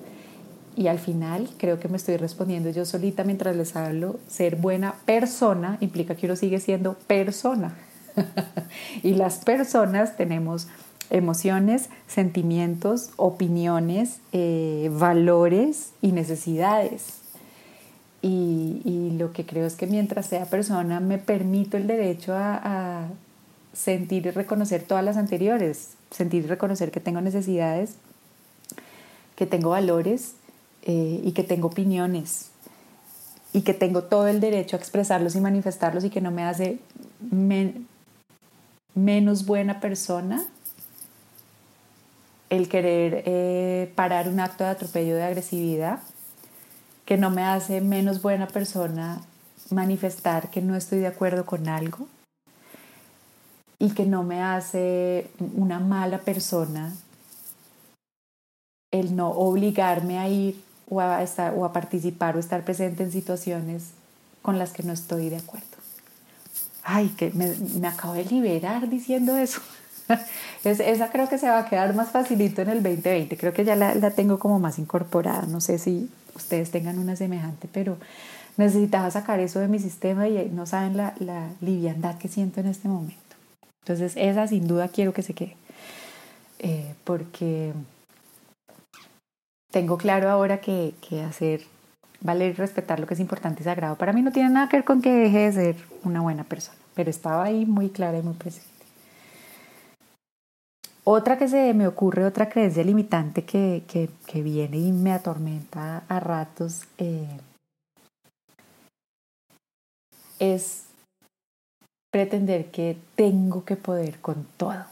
y 0.75 0.87
al 0.87 0.99
final 0.99 1.49
creo 1.57 1.79
que 1.79 1.87
me 1.87 1.97
estoy 1.97 2.17
respondiendo 2.17 2.69
yo 2.69 2.85
solita 2.85 3.23
mientras 3.23 3.55
les 3.55 3.75
hablo, 3.75 4.19
ser 4.27 4.57
buena 4.57 4.93
persona 5.05 5.77
implica 5.81 6.13
que 6.13 6.27
uno 6.27 6.35
sigue 6.35 6.59
siendo 6.59 6.93
persona. 7.07 7.73
y 9.03 9.15
las 9.15 9.39
personas 9.39 10.15
tenemos 10.17 10.67
emociones, 11.09 11.89
sentimientos, 12.07 13.09
opiniones, 13.15 14.19
eh, 14.33 14.91
valores 14.93 15.93
y 16.03 16.11
necesidades. 16.11 17.21
Y, 18.21 19.15
lo 19.17 19.33
que 19.33 19.45
creo 19.45 19.65
es 19.65 19.75
que 19.75 19.85
mientras 19.85 20.27
sea 20.27 20.45
persona 20.45 21.01
me 21.01 21.17
permito 21.17 21.75
el 21.75 21.87
derecho 21.87 22.33
a 22.35 22.55
sentir 23.73 24.25
y 24.25 24.31
reconocer 24.31 24.83
todas 24.83 25.03
las 25.03 25.17
anteriores, 25.17 25.91
sentir 26.11 26.45
y 26.45 26.47
reconocer 26.47 26.91
que 26.91 26.99
tengo 26.99 27.21
necesidades, 27.21 27.95
que 29.35 29.45
tengo 29.45 29.69
valores 29.69 30.33
eh, 30.83 31.21
y 31.23 31.31
que 31.31 31.43
tengo 31.43 31.67
opiniones 31.67 32.51
y 33.53 33.61
que 33.61 33.73
tengo 33.73 34.03
todo 34.03 34.27
el 34.27 34.39
derecho 34.39 34.75
a 34.75 34.79
expresarlos 34.79 35.35
y 35.35 35.41
manifestarlos 35.41 36.03
y 36.03 36.09
que 36.09 36.21
no 36.21 36.31
me 36.31 36.43
hace 36.43 36.79
menos 38.95 39.45
buena 39.45 39.79
persona 39.79 40.43
el 42.49 42.67
querer 42.67 43.23
eh, 43.25 43.91
parar 43.95 44.27
un 44.27 44.39
acto 44.39 44.63
de 44.63 44.71
atropello 44.71 45.15
de 45.15 45.23
agresividad, 45.23 45.99
que 47.05 47.17
no 47.17 47.29
me 47.29 47.43
hace 47.43 47.79
menos 47.81 48.21
buena 48.21 48.47
persona 48.47 49.21
manifestar 49.69 50.49
que 50.49 50.61
no 50.61 50.75
estoy 50.75 50.99
de 50.99 51.07
acuerdo 51.07 51.45
con 51.45 51.67
algo 51.67 52.07
y 53.79 53.91
que 53.91 54.05
no 54.05 54.23
me 54.23 54.43
hace 54.43 55.31
una 55.55 55.79
mala 55.79 56.19
persona 56.19 56.93
el 58.91 59.15
no 59.15 59.29
obligarme 59.29 60.19
a 60.19 60.27
ir 60.27 60.61
o 60.89 60.99
a, 60.99 61.23
estar, 61.23 61.53
o 61.55 61.63
a 61.63 61.71
participar 61.71 62.35
o 62.35 62.39
estar 62.39 62.63
presente 62.63 63.03
en 63.03 63.11
situaciones 63.11 63.91
con 64.41 64.59
las 64.59 64.71
que 64.71 64.83
no 64.83 64.91
estoy 64.91 65.29
de 65.29 65.37
acuerdo. 65.37 65.67
Ay, 66.83 67.09
que 67.09 67.31
me, 67.31 67.87
acabo 67.87 68.13
de 68.13 68.25
liberar 68.25 68.89
diciendo 68.89 69.37
eso. 69.37 69.61
Es, 70.65 70.81
esa 70.81 71.09
creo 71.09 71.29
que 71.29 71.37
se 71.37 71.47
va 71.47 71.59
a 71.59 71.69
quedar 71.69 71.93
más 71.95 72.09
facilito 72.09 72.61
en 72.61 72.69
el 72.69 72.83
2020. 72.83 73.37
Creo 73.37 73.53
que 73.53 73.63
ya 73.63 73.77
la, 73.77 73.95
la, 73.95 74.11
tengo 74.11 74.39
como 74.39 74.59
más 74.59 74.77
incorporada. 74.77 75.43
No 75.43 75.61
sé 75.61 75.77
si 75.77 76.09
ustedes 76.35 76.71
tengan 76.71 76.99
una 76.99 77.15
semejante, 77.15 77.69
pero 77.71 77.95
necesitaba 78.57 79.09
sacar 79.09 79.39
eso 79.39 79.59
de 79.59 79.69
mi 79.69 79.79
sistema 79.79 80.27
y 80.27 80.49
no 80.49 80.65
saben 80.65 80.97
la, 80.97 81.13
la 81.19 81.47
liviandad 81.61 82.17
que 82.17 82.27
siento 82.27 82.59
en 82.59 82.67
este 82.67 82.89
momento. 82.89 83.28
Entonces 83.89 84.13
esa 84.17 84.45
sin 84.45 84.67
duda 84.67 84.87
quiero 84.87 85.13
que 85.13 85.23
se 85.23 85.33
quede. 85.33 85.55
Eh, 86.59 86.93
porque 87.05 87.73
tengo 89.71 89.97
claro 89.97 90.29
ahora 90.29 90.61
que, 90.61 90.93
que 91.01 91.23
hacer 91.23 91.61
valer 92.21 92.51
y 92.51 92.53
respetar 92.53 92.99
lo 92.99 93.07
que 93.07 93.15
es 93.15 93.19
importante 93.19 93.61
y 93.61 93.63
sagrado 93.63 93.95
para 93.95 94.13
mí 94.13 94.21
no 94.21 94.31
tiene 94.31 94.49
nada 94.49 94.69
que 94.69 94.77
ver 94.77 94.83
con 94.83 95.01
que 95.01 95.09
deje 95.09 95.39
de 95.39 95.51
ser 95.53 95.75
una 96.03 96.21
buena 96.21 96.43
persona, 96.43 96.77
pero 96.93 97.09
estaba 97.09 97.45
ahí 97.45 97.65
muy 97.65 97.89
clara 97.89 98.19
y 98.19 98.21
muy 98.21 98.35
presente. 98.35 98.69
Otra 101.03 101.39
que 101.39 101.47
se 101.47 101.73
me 101.73 101.87
ocurre, 101.87 102.25
otra 102.25 102.47
creencia 102.47 102.83
limitante 102.83 103.43
que, 103.43 103.83
que, 103.87 104.11
que 104.27 104.43
viene 104.43 104.77
y 104.77 104.91
me 104.91 105.13
atormenta 105.13 106.03
a 106.07 106.19
ratos, 106.19 106.83
eh, 106.99 107.39
es 110.37 110.88
pretender 112.11 112.71
que 112.71 112.97
tengo 113.15 113.63
que 113.65 113.75
poder 113.75 114.19
con 114.19 114.45
todo. 114.57 114.85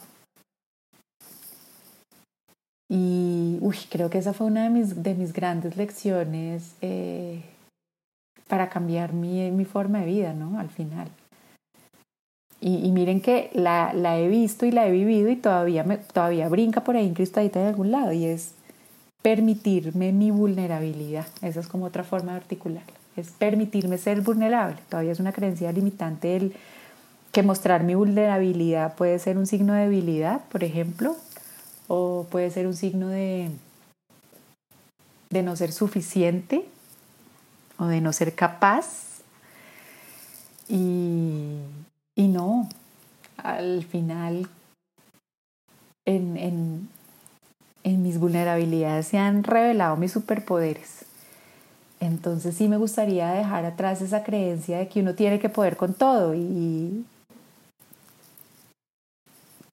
Y 2.90 3.58
uy, 3.60 3.76
creo 3.90 4.08
que 4.08 4.18
esa 4.18 4.32
fue 4.32 4.46
una 4.46 4.64
de 4.64 4.70
mis, 4.70 5.02
de 5.02 5.14
mis 5.14 5.32
grandes 5.32 5.76
lecciones 5.76 6.74
eh, 6.80 7.42
para 8.48 8.70
cambiar 8.70 9.12
mi, 9.12 9.50
mi, 9.50 9.66
forma 9.66 10.00
de 10.00 10.06
vida, 10.06 10.32
¿no? 10.32 10.58
Al 10.58 10.70
final. 10.70 11.08
Y, 12.60 12.90
miren 12.90 13.20
que 13.20 13.50
la, 13.52 13.92
la, 13.92 14.18
he 14.18 14.28
visto 14.28 14.66
y 14.66 14.72
la 14.72 14.88
he 14.88 14.90
vivido 14.90 15.28
y 15.28 15.36
todavía, 15.36 15.84
me, 15.84 15.98
todavía 15.98 16.48
brinca 16.48 16.82
por 16.82 16.96
ahí 16.96 17.06
incrustadita 17.06 17.60
de 17.60 17.68
algún 17.68 17.92
lado 17.92 18.12
y 18.12 18.24
es 18.24 18.54
permitirme 19.22 20.12
mi 20.12 20.30
vulnerabilidad. 20.30 21.26
Esa 21.42 21.60
es 21.60 21.68
como 21.68 21.84
otra 21.84 22.04
forma 22.04 22.32
de 22.32 22.38
articularla. 22.38 22.94
Es 23.16 23.30
permitirme 23.30 23.98
ser 23.98 24.22
vulnerable. 24.22 24.78
Todavía 24.88 25.12
es 25.12 25.20
una 25.20 25.32
creencia 25.32 25.70
limitante 25.70 26.36
el 26.36 26.54
que 27.32 27.42
mostrar 27.42 27.84
mi 27.84 27.94
vulnerabilidad 27.94 28.94
puede 28.94 29.18
ser 29.18 29.38
un 29.38 29.46
signo 29.46 29.74
de 29.74 29.82
debilidad, 29.82 30.44
por 30.48 30.64
ejemplo, 30.64 31.16
o 31.86 32.26
puede 32.30 32.50
ser 32.50 32.66
un 32.66 32.74
signo 32.74 33.08
de, 33.08 33.50
de 35.30 35.42
no 35.42 35.56
ser 35.56 35.72
suficiente 35.72 36.64
o 37.78 37.86
de 37.86 38.00
no 38.00 38.12
ser 38.12 38.34
capaz. 38.34 39.20
Y, 40.68 41.58
y 42.14 42.28
no, 42.28 42.68
al 43.36 43.84
final 43.84 44.48
en, 46.04 46.36
en, 46.36 46.88
en 47.84 48.02
mis 48.02 48.18
vulnerabilidades 48.18 49.06
se 49.06 49.18
han 49.18 49.44
revelado 49.44 49.96
mis 49.96 50.12
superpoderes. 50.12 51.04
Entonces 52.00 52.54
sí 52.54 52.68
me 52.68 52.76
gustaría 52.76 53.28
dejar 53.28 53.64
atrás 53.64 54.00
esa 54.02 54.22
creencia 54.22 54.78
de 54.78 54.88
que 54.88 55.00
uno 55.00 55.14
tiene 55.14 55.38
que 55.38 55.48
poder 55.48 55.76
con 55.76 55.94
todo 55.94 56.34
y, 56.34 57.04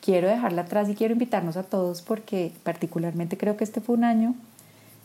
quiero 0.05 0.27
dejarla 0.29 0.62
atrás 0.62 0.88
y 0.88 0.95
quiero 0.95 1.13
invitarnos 1.13 1.57
a 1.57 1.63
todos 1.63 2.03
porque 2.03 2.53
particularmente 2.63 3.38
creo 3.38 3.57
que 3.57 3.63
este 3.63 3.81
fue 3.81 3.95
un 3.95 4.03
año, 4.03 4.35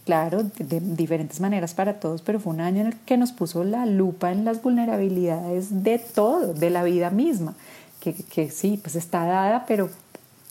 claro, 0.04 0.42
de, 0.42 0.80
diferentes 0.80 1.40
maneras 1.40 1.72
para 1.72 1.98
todos, 1.98 2.20
pero 2.20 2.38
fue 2.38 2.52
un 2.52 2.60
año 2.60 2.82
en 2.82 2.88
el 2.88 2.96
que 2.96 3.16
nos 3.16 3.32
puso 3.32 3.64
la 3.64 3.86
lupa 3.86 4.30
en 4.30 4.44
las 4.44 4.62
vulnerabilidades 4.62 5.82
de 5.82 5.98
todo, 5.98 6.52
de 6.52 6.68
la 6.68 6.84
vida 6.84 7.08
misma, 7.08 7.54
que, 7.98 8.12
que 8.12 8.50
sí, 8.50 8.78
pues 8.82 8.94
está 8.94 9.24
dada, 9.24 9.64
pero 9.66 9.88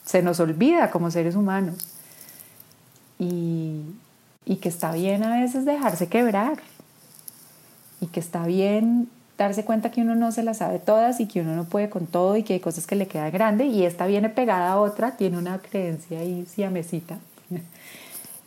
se 0.03 0.23
nos 0.23 0.39
olvida 0.39 0.89
como 0.89 1.11
seres 1.11 1.35
humanos. 1.35 1.77
Y, 3.19 3.83
y 4.45 4.55
que 4.55 4.69
está 4.69 4.91
bien 4.91 5.23
a 5.23 5.39
veces 5.39 5.65
dejarse 5.65 6.07
quebrar. 6.07 6.57
Y 8.01 8.07
que 8.07 8.19
está 8.19 8.45
bien 8.47 9.09
darse 9.43 9.65
cuenta 9.65 9.91
que 9.91 10.01
uno 10.01 10.15
no 10.15 10.31
se 10.31 10.43
las 10.43 10.57
sabe 10.57 10.79
todas 10.79 11.19
y 11.19 11.27
que 11.27 11.41
uno 11.41 11.55
no 11.55 11.65
puede 11.65 11.89
con 11.89 12.07
todo 12.07 12.35
y 12.37 12.43
que 12.43 12.53
hay 12.53 12.59
cosas 12.59 12.87
que 12.87 12.95
le 12.95 13.07
quedan 13.07 13.31
grande 13.31 13.65
y 13.65 13.85
esta 13.85 14.05
viene 14.05 14.29
pegada 14.29 14.73
a 14.73 14.79
otra, 14.79 15.17
tiene 15.17 15.37
una 15.37 15.59
creencia 15.59 16.19
ahí 16.19 16.45
siamesita 16.45 17.19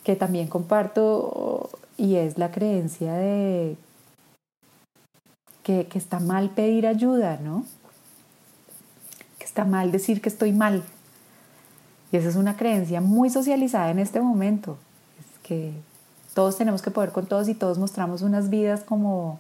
que 0.05 0.17
también 0.17 0.49
comparto 0.49 1.71
y 1.97 2.17
es 2.17 2.39
la 2.39 2.51
creencia 2.51 3.15
de 3.15 3.77
que, 5.63 5.87
que 5.87 5.99
está 5.99 6.19
mal 6.19 6.51
pedir 6.51 6.87
ayuda, 6.87 7.39
¿no? 7.43 7.65
Que 9.39 9.45
está 9.45 9.65
mal 9.65 9.93
decir 9.93 10.21
que 10.21 10.29
estoy 10.29 10.53
mal. 10.53 10.83
Y 12.11 12.17
esa 12.17 12.29
es 12.29 12.37
una 12.37 12.57
creencia 12.57 13.01
muy 13.01 13.31
socializada 13.31 13.91
en 13.91 13.99
este 13.99 14.21
momento. 14.21 14.77
Es 15.21 15.39
que 15.43 15.73
Todos 16.35 16.57
tenemos 16.57 16.83
que 16.83 16.91
poder 16.91 17.13
con 17.13 17.27
todos 17.27 17.49
y 17.49 17.55
todos 17.55 17.79
mostramos 17.79 18.23
unas 18.23 18.51
vidas 18.51 18.83
como 18.83 19.39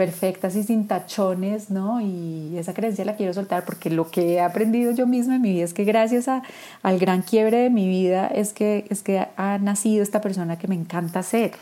perfectas 0.00 0.56
y 0.56 0.62
sin 0.62 0.88
tachones, 0.88 1.68
¿no? 1.68 2.00
Y 2.00 2.56
esa 2.56 2.72
creencia 2.72 3.04
la 3.04 3.16
quiero 3.16 3.34
soltar 3.34 3.66
porque 3.66 3.90
lo 3.90 4.10
que 4.10 4.32
he 4.32 4.40
aprendido 4.40 4.92
yo 4.92 5.06
misma 5.06 5.36
en 5.36 5.42
mi 5.42 5.52
vida 5.52 5.66
es 5.66 5.74
que 5.74 5.84
gracias 5.84 6.26
a, 6.26 6.42
al 6.82 6.98
gran 6.98 7.20
quiebre 7.20 7.58
de 7.58 7.68
mi 7.68 7.86
vida 7.86 8.26
es 8.26 8.54
que, 8.54 8.86
es 8.88 9.02
que 9.02 9.26
ha 9.36 9.58
nacido 9.58 10.02
esta 10.02 10.22
persona 10.22 10.58
que 10.58 10.68
me 10.68 10.74
encanta 10.74 11.22
ser. 11.22 11.52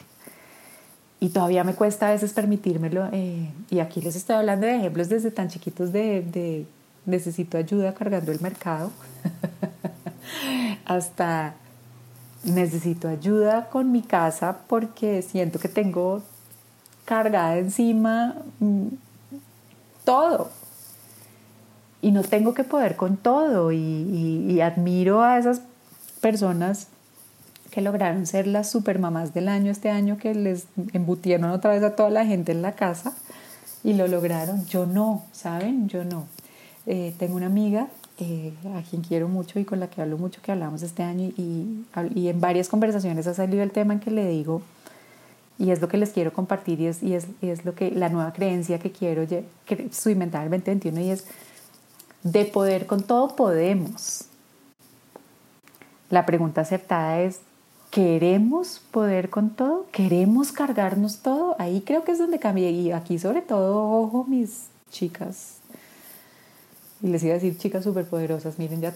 Y 1.18 1.30
todavía 1.30 1.64
me 1.64 1.74
cuesta 1.74 2.06
a 2.06 2.12
veces 2.12 2.32
permitírmelo. 2.32 3.08
Eh, 3.10 3.50
y 3.70 3.80
aquí 3.80 4.00
les 4.00 4.14
estoy 4.14 4.36
hablando 4.36 4.68
de 4.68 4.76
ejemplos 4.76 5.08
desde 5.08 5.32
tan 5.32 5.48
chiquitos 5.48 5.90
de, 5.90 6.22
de 6.22 6.64
necesito 7.06 7.58
ayuda 7.58 7.92
cargando 7.92 8.30
el 8.30 8.40
mercado 8.40 8.92
hasta 10.84 11.56
necesito 12.44 13.08
ayuda 13.08 13.68
con 13.68 13.90
mi 13.90 14.02
casa 14.02 14.58
porque 14.68 15.22
siento 15.22 15.58
que 15.58 15.68
tengo 15.68 16.22
cargada 17.08 17.56
encima 17.56 18.34
mm, 18.60 18.88
todo. 20.04 20.50
Y 22.02 22.12
no 22.12 22.22
tengo 22.22 22.52
que 22.52 22.64
poder 22.64 22.96
con 22.96 23.16
todo. 23.16 23.72
Y, 23.72 24.60
admiro 24.60 25.22
a 25.22 25.38
esas 25.38 25.62
personas 26.20 26.88
que 27.70 27.80
lograron 27.80 28.26
ser 28.26 28.46
las 28.46 28.70
supermamás 28.70 29.32
del 29.32 29.48
año 29.48 29.70
este 29.70 29.88
año, 29.88 30.18
que 30.18 30.34
les 30.34 30.66
embutieron 30.92 31.50
otra 31.50 31.70
vez 31.70 31.82
a 31.82 31.96
toda 31.96 32.10
la 32.10 32.26
gente 32.26 32.52
en 32.52 32.60
la 32.60 32.72
casa 32.72 33.14
y 33.82 33.94
lo 33.94 34.06
lograron. 34.06 34.66
Yo 34.66 34.84
no, 34.84 35.24
¿saben? 35.32 35.88
Yo 35.88 36.04
no. 36.04 36.26
Eh, 36.86 37.14
tengo 37.18 37.36
una 37.36 37.46
amiga 37.46 37.88
eh, 38.18 38.52
a 38.76 38.82
quien 38.82 39.02
quiero 39.02 39.28
mucho 39.28 39.58
y 39.58 39.64
con 39.64 39.80
la 39.80 39.88
que 39.88 40.02
hablo 40.02 40.18
mucho, 40.18 40.42
que 40.42 40.52
hablamos 40.52 40.82
este 40.82 41.02
año 41.02 41.32
y, 41.36 41.84
y 42.14 42.28
en 42.28 42.40
varias 42.40 42.68
conversaciones 42.68 43.26
ha 43.26 43.34
salido 43.34 43.62
el 43.62 43.70
tema 43.70 43.94
en 43.94 44.00
que 44.00 44.10
le 44.10 44.28
digo, 44.28 44.62
y 45.58 45.70
es 45.70 45.80
lo 45.80 45.88
que 45.88 45.96
les 45.96 46.10
quiero 46.10 46.32
compartir 46.32 46.80
y 46.80 46.86
es, 46.86 47.02
y 47.02 47.14
es, 47.14 47.26
es 47.42 47.64
lo 47.64 47.74
que 47.74 47.90
la 47.90 48.08
nueva 48.08 48.32
creencia 48.32 48.78
que 48.78 48.92
quiero 48.92 49.26
experimentar 49.66 50.44
el 50.44 50.50
2021 50.50 51.00
y 51.00 51.10
es 51.10 51.26
de 52.22 52.44
poder 52.44 52.86
con 52.86 53.02
todo 53.02 53.34
podemos. 53.34 54.24
La 56.10 56.24
pregunta 56.24 56.62
acertada 56.62 57.20
es, 57.20 57.40
¿queremos 57.90 58.80
poder 58.90 59.30
con 59.30 59.50
todo? 59.50 59.86
¿Queremos 59.92 60.52
cargarnos 60.52 61.18
todo? 61.18 61.56
Ahí 61.58 61.82
creo 61.84 62.04
que 62.04 62.12
es 62.12 62.18
donde 62.18 62.38
cambia 62.38 62.70
y 62.70 62.92
aquí 62.92 63.18
sobre 63.18 63.42
todo, 63.42 64.00
ojo 64.00 64.24
mis 64.24 64.66
chicas, 64.90 65.58
y 67.00 67.08
les 67.08 67.22
iba 67.22 67.32
a 67.32 67.34
decir 67.34 67.56
chicas 67.56 67.84
superpoderosas, 67.84 68.58
miren 68.58 68.80
ya 68.80 68.92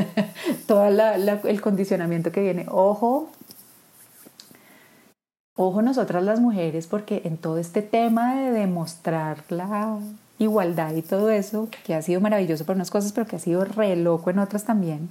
todo, 0.66 0.86
el 0.86 1.60
condicionamiento 1.60 2.30
que 2.30 2.40
viene, 2.40 2.66
ojo 2.68 3.30
Ojo 5.54 5.82
nosotras 5.82 6.24
las 6.24 6.40
mujeres 6.40 6.86
porque 6.86 7.22
en 7.24 7.36
todo 7.36 7.58
este 7.58 7.82
tema 7.82 8.36
de 8.36 8.52
demostrar 8.52 9.44
la 9.50 9.98
igualdad 10.38 10.94
y 10.94 11.02
todo 11.02 11.30
eso, 11.30 11.68
que 11.84 11.94
ha 11.94 12.00
sido 12.00 12.22
maravilloso 12.22 12.64
para 12.64 12.76
unas 12.76 12.90
cosas, 12.90 13.12
pero 13.12 13.26
que 13.26 13.36
ha 13.36 13.38
sido 13.38 13.64
re 13.64 13.94
loco 13.96 14.30
en 14.30 14.38
otras 14.38 14.64
también, 14.64 15.10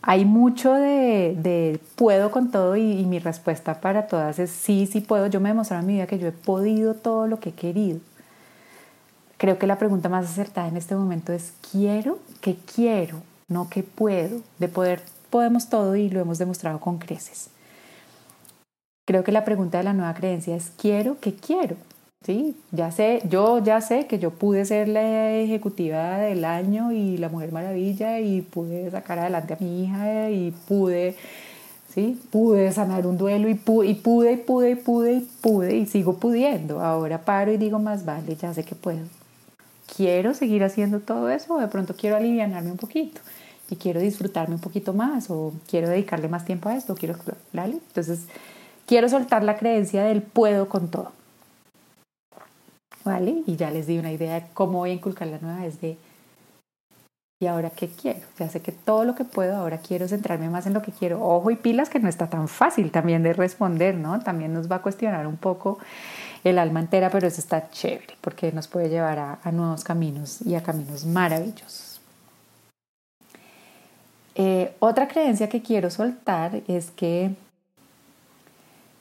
hay 0.00 0.24
mucho 0.24 0.72
de, 0.74 1.80
puedo 1.96 2.30
con 2.30 2.50
todo 2.50 2.76
y, 2.76 3.04
mi 3.06 3.18
respuesta 3.18 3.80
para 3.80 4.06
todas 4.06 4.38
es 4.38 4.50
sí, 4.50 4.86
sí 4.90 5.00
puedo. 5.00 5.26
Yo 5.28 5.40
me 5.40 5.48
he 5.48 5.52
demostrado 5.52 5.80
en 5.80 5.86
mi 5.86 5.94
vida 5.94 6.06
que 6.06 6.18
yo 6.18 6.28
he 6.28 6.32
podido 6.32 6.94
todo 6.94 7.26
lo 7.26 7.40
que 7.40 7.50
he 7.50 7.54
querido. 7.54 8.00
Creo 9.38 9.58
que 9.58 9.66
la 9.66 9.78
pregunta 9.78 10.08
más 10.10 10.26
acertada 10.26 10.68
en 10.68 10.76
este 10.76 10.94
momento 10.94 11.32
es 11.32 11.54
quiero, 11.70 12.18
que 12.40 12.56
quiero, 12.74 13.22
no 13.48 13.68
que 13.70 13.82
puedo. 13.82 14.40
De 14.58 14.68
poder 14.68 15.02
podemos 15.30 15.68
todo 15.68 15.96
y 15.96 16.10
lo 16.10 16.20
hemos 16.20 16.38
demostrado 16.38 16.80
con 16.80 16.98
creces. 16.98 17.48
Creo 19.04 19.22
que 19.22 19.32
la 19.32 19.44
pregunta 19.44 19.78
de 19.78 19.84
la 19.84 19.92
nueva 19.92 20.14
creencia 20.14 20.56
es 20.56 20.70
¿quiero? 20.78 21.18
¿Qué 21.20 21.34
quiero? 21.34 21.76
Sí, 22.24 22.56
ya 22.70 22.90
sé, 22.90 23.20
yo 23.28 23.62
ya 23.62 23.82
sé 23.82 24.06
que 24.06 24.18
yo 24.18 24.30
pude 24.30 24.64
ser 24.64 24.88
la 24.88 25.30
ejecutiva 25.32 26.16
del 26.18 26.46
año 26.46 26.90
y 26.90 27.18
la 27.18 27.28
mujer 27.28 27.52
maravilla 27.52 28.18
y 28.20 28.40
pude 28.40 28.90
sacar 28.90 29.18
adelante 29.18 29.52
a 29.52 29.58
mi 29.60 29.84
hija 29.84 30.30
y 30.30 30.52
pude, 30.66 31.16
sí, 31.92 32.18
pude 32.30 32.72
sanar 32.72 33.06
un 33.06 33.18
duelo 33.18 33.50
y 33.50 33.54
pude, 33.54 33.88
y 33.88 33.94
pude, 33.94 34.32
y 34.32 34.36
pude, 34.38 34.70
y 34.70 34.74
pude, 34.76 35.12
y 35.12 35.20
pude, 35.42 35.76
y 35.76 35.84
sigo 35.84 36.14
pudiendo. 36.16 36.80
Ahora 36.80 37.18
paro 37.18 37.52
y 37.52 37.58
digo 37.58 37.78
más 37.78 38.06
vale, 38.06 38.36
ya 38.36 38.54
sé 38.54 38.64
que 38.64 38.74
puedo. 38.74 39.04
¿Quiero 39.94 40.32
seguir 40.32 40.64
haciendo 40.64 41.00
todo 41.00 41.28
eso 41.28 41.54
o 41.54 41.60
de 41.60 41.68
pronto 41.68 41.94
quiero 41.94 42.16
aliviarme 42.16 42.70
un 42.70 42.78
poquito? 42.78 43.20
y 43.70 43.76
quiero 43.76 44.00
disfrutarme 44.00 44.56
un 44.56 44.60
poquito 44.60 44.92
más 44.92 45.30
o 45.30 45.52
quiero 45.68 45.88
dedicarle 45.88 46.28
más 46.28 46.44
tiempo 46.44 46.68
a 46.68 46.76
esto, 46.76 46.94
quiero, 46.94 47.16
¿vale? 47.52 47.78
Entonces, 47.88 48.26
Quiero 48.86 49.08
soltar 49.08 49.42
la 49.42 49.56
creencia 49.56 50.04
del 50.04 50.22
puedo 50.22 50.68
con 50.68 50.88
todo. 50.88 51.12
¿Vale? 53.04 53.42
Y 53.46 53.56
ya 53.56 53.70
les 53.70 53.86
di 53.86 53.98
una 53.98 54.12
idea 54.12 54.34
de 54.34 54.46
cómo 54.54 54.78
voy 54.78 54.90
a 54.90 54.94
inculcar 54.94 55.28
la 55.28 55.38
nueva 55.38 55.60
vez 55.60 55.80
de, 55.80 55.98
¿y 57.40 57.46
ahora 57.46 57.70
qué 57.70 57.88
quiero? 57.88 58.20
Ya 58.38 58.48
sé 58.48 58.60
que 58.60 58.72
todo 58.72 59.04
lo 59.04 59.14
que 59.14 59.24
puedo, 59.24 59.56
ahora 59.56 59.78
quiero 59.78 60.08
centrarme 60.08 60.48
más 60.48 60.66
en 60.66 60.72
lo 60.72 60.82
que 60.82 60.92
quiero. 60.92 61.22
Ojo 61.22 61.50
y 61.50 61.56
pilas 61.56 61.90
que 61.90 61.98
no 61.98 62.08
está 62.08 62.28
tan 62.28 62.48
fácil 62.48 62.90
también 62.90 63.22
de 63.22 63.34
responder, 63.34 63.94
¿no? 63.94 64.20
También 64.20 64.54
nos 64.54 64.70
va 64.70 64.76
a 64.76 64.82
cuestionar 64.82 65.26
un 65.26 65.36
poco 65.36 65.78
el 66.44 66.58
alma 66.58 66.80
entera, 66.80 67.10
pero 67.10 67.26
eso 67.26 67.40
está 67.40 67.70
chévere 67.70 68.16
porque 68.20 68.52
nos 68.52 68.68
puede 68.68 68.88
llevar 68.88 69.18
a, 69.18 69.38
a 69.42 69.52
nuevos 69.52 69.84
caminos 69.84 70.40
y 70.42 70.54
a 70.54 70.62
caminos 70.62 71.04
maravillosos. 71.04 71.94
Eh, 74.34 74.74
otra 74.80 75.08
creencia 75.08 75.48
que 75.48 75.62
quiero 75.62 75.90
soltar 75.90 76.62
es 76.66 76.90
que 76.90 77.34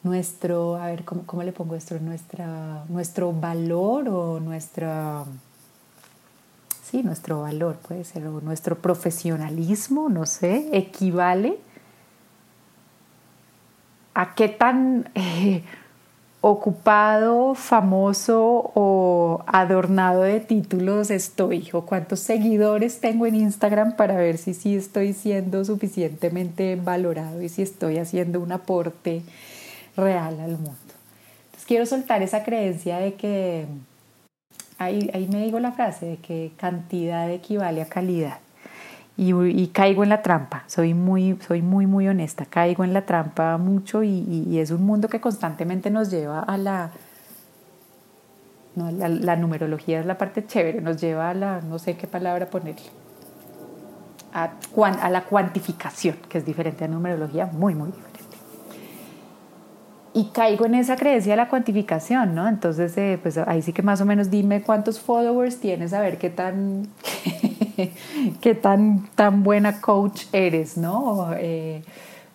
nuestro, 0.04 0.76
a 0.76 0.88
ver, 0.88 1.06
¿cómo, 1.06 1.24
cómo 1.26 1.44
le 1.44 1.52
pongo 1.52 1.76
esto? 1.76 1.98
Nuestra, 2.00 2.84
nuestro 2.90 3.32
valor 3.32 4.10
o 4.10 4.40
nuestra, 4.40 5.24
sí, 6.84 7.04
nuestro 7.04 7.42
valor 7.42 7.78
puede 7.78 8.04
ser, 8.04 8.28
o 8.28 8.42
nuestro 8.42 8.78
profesionalismo, 8.78 10.10
no 10.10 10.26
sé, 10.26 10.70
equivale 10.74 11.58
a 14.14 14.36
qué 14.36 14.50
tan 14.50 15.10
eh, 15.16 15.64
ocupado, 16.42 17.56
famoso 17.56 18.72
o 18.76 19.44
adornado 19.48 20.24
de 20.24 20.42
títulos 20.42 21.10
estoy, 21.10 21.70
o 21.72 21.86
cuántos 21.86 22.20
seguidores 22.20 23.00
tengo 23.00 23.26
en 23.26 23.36
Instagram 23.36 23.96
para 23.96 24.18
ver 24.18 24.38
si 24.38 24.54
sí 24.54 24.76
estoy 24.76 25.14
siendo 25.14 25.64
suficientemente 25.64 26.76
valorado 26.76 27.42
y 27.42 27.48
si 27.48 27.62
estoy 27.62 27.98
haciendo 27.98 28.42
un 28.42 28.52
aporte 28.52 29.24
real 29.96 30.40
al 30.40 30.52
mundo. 30.52 30.94
Entonces 31.46 31.66
quiero 31.68 31.86
soltar 31.86 32.22
esa 32.22 32.44
creencia 32.44 32.98
de 32.98 33.14
que, 33.16 33.68
ahí, 34.78 35.10
ahí 35.14 35.28
me 35.28 35.44
digo 35.44 35.60
la 35.60 35.72
frase, 35.72 36.06
de 36.06 36.18
que 36.18 36.52
cantidad 36.58 37.30
equivale 37.30 37.82
a 37.82 37.86
calidad. 37.86 38.40
Y, 39.16 39.68
caigo 39.68 40.02
en 40.02 40.10
la 40.10 40.24
trampa, 40.24 40.64
soy 40.66 40.96
muy, 40.96 41.38
soy 41.48 41.62
muy, 41.62 41.86
muy 41.86 42.08
honesta, 42.08 42.46
caigo 42.46 42.84
en 42.84 42.94
la 42.94 43.06
trampa 43.06 43.60
mucho 43.60 44.02
y, 44.02 44.26
y 44.50 44.58
es 44.58 44.72
un 44.72 44.84
mundo 44.84 45.08
que 45.08 45.22
constantemente 45.22 45.92
nos 45.92 46.10
lleva 46.10 46.40
a 46.40 46.58
la, 46.58 46.90
no, 48.76 48.90
la, 48.90 49.08
la, 49.08 49.36
numerología 49.36 50.00
es 50.00 50.08
la 50.08 50.18
parte 50.18 50.48
chévere, 50.48 50.82
nos 50.82 51.00
lleva 51.00 51.30
a 51.30 51.34
la, 51.36 51.62
no 51.62 51.78
sé 51.78 51.96
qué 51.96 52.08
palabra 52.08 52.48
ponerle, 52.48 52.82
a, 54.34 54.54
a 55.00 55.10
la 55.12 55.26
cuantificación, 55.26 56.18
que 56.28 56.40
es 56.40 56.46
diferente 56.46 56.86
a 56.86 56.88
numerología, 56.88 57.46
muy, 57.46 57.76
muy 57.76 57.92
diferente 57.92 58.13
y 60.14 60.26
caigo 60.26 60.66
en 60.66 60.76
esa 60.76 60.96
creencia 60.96 61.34
de 61.34 61.38
la 61.38 61.50
cuantificación, 61.50 62.36
¿no? 62.36 62.48
Entonces, 62.48 62.96
eh, 62.98 63.20
pues 63.22 63.38
ahí 63.38 63.62
sí 63.62 63.74
que 63.74 63.82
más 63.82 64.00
o 64.00 64.06
menos 64.06 64.30
dime 64.30 64.62
cuántos 64.62 65.00
followers 65.00 65.58
tienes, 65.60 65.92
a 65.94 66.02
ver 66.02 66.20
qué 66.20 66.30
tan, 66.30 66.88
qué 68.42 68.56
tan, 68.56 69.10
tan 69.16 69.44
buena 69.44 69.82
coach 69.82 70.26
eres, 70.32 70.78
¿no? 70.78 71.30
Eh, 71.36 71.84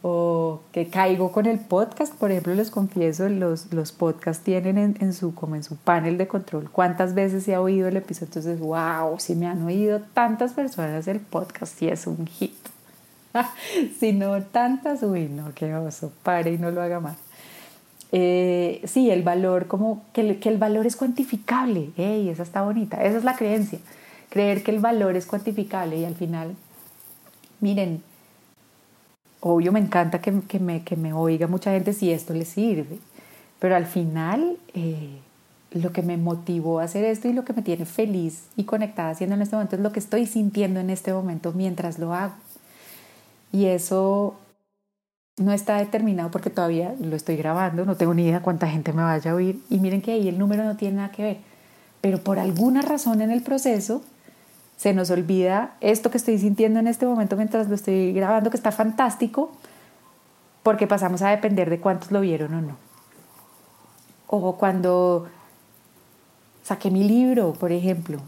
o 0.03 0.63
que 0.73 0.89
caigo 0.89 1.33
con 1.33 1.47
el 1.47 1.59
podcast, 1.59 2.15
por 2.15 2.31
ejemplo, 2.31 2.55
les 2.55 2.71
confieso, 2.71 3.29
los, 3.29 3.73
los 3.73 3.93
podcasts 3.93 4.45
tienen 4.45 4.79
en, 4.79 4.97
en, 5.01 5.13
su, 5.13 5.35
como 5.35 5.57
en 5.57 5.65
su 5.65 5.77
panel 5.77 6.19
de 6.19 6.29
control 6.29 6.71
cuántas 6.71 7.15
veces 7.15 7.45
se 7.45 7.55
ha 7.55 7.61
oído 7.61 7.89
el 7.89 7.97
episodio, 7.97 8.27
entonces, 8.29 8.61
wow, 8.61 9.19
si 9.19 9.35
me 9.35 9.47
han 9.47 9.63
oído 9.65 10.01
tantas 10.15 10.53
personas 10.53 11.07
el 11.09 11.21
podcast, 11.21 11.79
sí 11.79 11.89
es 11.89 12.07
un 12.07 12.27
hit. 12.27 12.57
si 14.01 14.13
no 14.13 14.43
tantas, 14.43 15.03
uy, 15.03 15.29
no, 15.29 15.53
qué 15.55 15.75
oso, 15.75 16.13
pare 16.23 16.53
y 16.53 16.59
no 16.59 16.71
lo 16.71 16.81
haga 16.83 17.01
más. 17.01 17.28
Eh, 18.13 18.81
sí, 18.85 19.11
el 19.11 19.23
valor, 19.23 19.67
como 19.67 20.03
que 20.13 20.23
el, 20.23 20.41
que 20.41 20.49
el 20.49 20.59
valor 20.59 20.87
es 20.87 20.97
cuantificable. 20.97 21.91
¡Ey! 21.97 22.29
Esa 22.29 22.43
está 22.43 22.63
bonita. 22.63 23.03
Esa 23.05 23.19
es 23.19 23.25
la 23.25 23.37
creencia. 23.37 23.79
Creer 24.31 24.63
que 24.63 24.71
el 24.71 24.79
valor 24.79 25.17
es 25.17 25.27
cuantificable 25.27 25.99
y 25.99 26.05
al 26.05 26.15
final, 26.15 26.55
miren, 27.61 28.03
obvio 29.41 29.73
me 29.73 29.81
encanta 29.81 30.21
que, 30.21 30.41
que, 30.43 30.59
me, 30.59 30.83
que 30.83 30.97
me 30.97 31.13
oiga 31.13 31.47
mucha 31.47 31.73
gente 31.73 31.93
si 31.93 32.11
esto 32.13 32.35
le 32.35 32.45
sirve, 32.45 32.99
pero 33.59 33.77
al 33.77 33.87
final 33.87 34.57
eh, 34.75 35.19
lo 35.71 35.93
que 35.93 36.03
me 36.03 36.17
motivó 36.17 36.81
a 36.81 36.85
hacer 36.85 37.05
esto 37.05 37.29
y 37.29 37.33
lo 37.33 37.45
que 37.45 37.53
me 37.53 37.63
tiene 37.63 37.85
feliz 37.87 38.45
y 38.57 38.65
conectada 38.65 39.11
haciendo 39.11 39.37
en 39.37 39.43
este 39.43 39.57
momento 39.57 39.77
es 39.77 39.83
lo 39.83 39.93
que 39.93 40.01
estoy 40.01 40.27
sintiendo 40.27 40.81
en 40.81 40.91
este 40.91 41.13
momento 41.13 41.53
mientras 41.53 41.99
lo 41.99 42.15
hago. 42.15 42.35
Y 43.53 43.67
eso 43.67 44.35
no 45.39 45.53
está 45.53 45.77
determinado 45.77 46.31
porque 46.31 46.51
todavía 46.51 46.95
lo 47.01 47.17
estoy 47.17 47.37
grabando, 47.37 47.85
no 47.85 47.97
tengo 47.97 48.15
ni 48.15 48.25
idea 48.25 48.43
cuánta 48.43 48.69
gente 48.69 48.93
me 48.93 49.03
vaya 49.03 49.31
a 49.31 49.35
oír. 49.35 49.61
Y 49.71 49.79
miren 49.79 50.03
que 50.03 50.13
ahí 50.13 50.29
el 50.29 50.39
número 50.39 50.65
no 50.65 50.77
tiene 50.77 50.97
nada 50.97 51.11
que 51.11 51.23
ver, 51.23 51.37
pero 52.01 52.19
por 52.19 52.39
alguna 52.39 52.83
razón 52.83 53.23
en 53.23 53.31
el 53.31 53.43
proceso 53.43 54.03
se 54.77 54.95
nos 54.95 55.11
olvida 55.11 55.75
esto 55.81 56.11
que 56.11 56.19
estoy 56.19 56.39
sintiendo 56.39 56.79
en 56.79 56.87
este 56.87 57.07
momento 57.07 57.37
mientras 57.37 57.69
lo 57.69 57.75
estoy 57.75 58.13
grabando, 58.13 58.51
que 58.51 58.57
está 58.57 58.71
fantástico, 58.71 59.51
porque 60.63 60.87
pasamos 60.87 61.23
a 61.23 61.31
depender 61.31 61.71
de 61.71 61.81
cuántos 61.81 62.13
lo 62.13 62.21
vieron 62.21 62.55
o 62.55 62.61
no. 62.61 62.77
O 64.29 64.57
cuando 64.57 65.27
saqué 66.63 66.91
mi 66.91 67.03
libro, 67.03 67.55
por 67.55 67.73
ejemplo, 67.73 68.19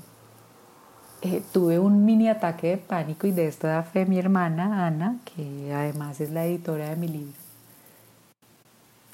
eh, 1.22 1.42
tuve 1.52 1.78
un 1.78 2.04
mini 2.04 2.28
ataque 2.28 2.68
de 2.68 2.76
pánico 2.78 3.26
y 3.26 3.32
de 3.32 3.46
esto 3.46 3.66
da 3.66 3.82
fe 3.82 4.06
mi 4.06 4.18
hermana 4.18 4.86
Ana, 4.86 5.16
que 5.24 5.72
además 5.74 6.20
es 6.20 6.30
la 6.30 6.46
editora 6.46 6.88
de 6.90 6.96
mi 6.96 7.08
libro. 7.08 7.40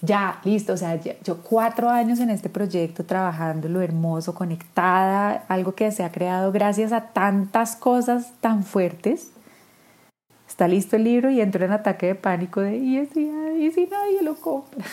Ya, 0.03 0.41
listo, 0.45 0.75
o 0.75 0.77
sea, 0.77 1.01
yo 1.01 1.39
cuatro 1.39 1.89
años 1.89 2.21
en 2.21 2.31
este 2.31 2.49
proyecto 2.49 3.05
trabajando 3.05 3.69
lo 3.69 3.81
hermoso, 3.81 4.35
conectada, 4.35 5.45
algo 5.49 5.75
que 5.75 5.91
se 5.91 6.05
ha 6.05 6.13
creado 6.13 6.53
gracias 6.53 6.93
a 6.93 7.01
tantas 7.13 7.77
cosas 7.77 8.33
tan 8.41 8.63
fuertes. 8.63 9.31
Está 10.47 10.69
listo 10.69 10.97
el 10.97 11.05
libro 11.05 11.31
y 11.31 11.41
entro 11.41 11.65
en 11.65 11.73
ataque 11.73 12.07
de 12.07 12.15
pánico 12.15 12.61
de, 12.61 12.77
¿y 12.77 13.05
si, 13.07 13.31
y 13.59 13.71
si 13.73 13.87
nadie 13.87 14.23
lo 14.23 14.37
compra? 14.37 14.85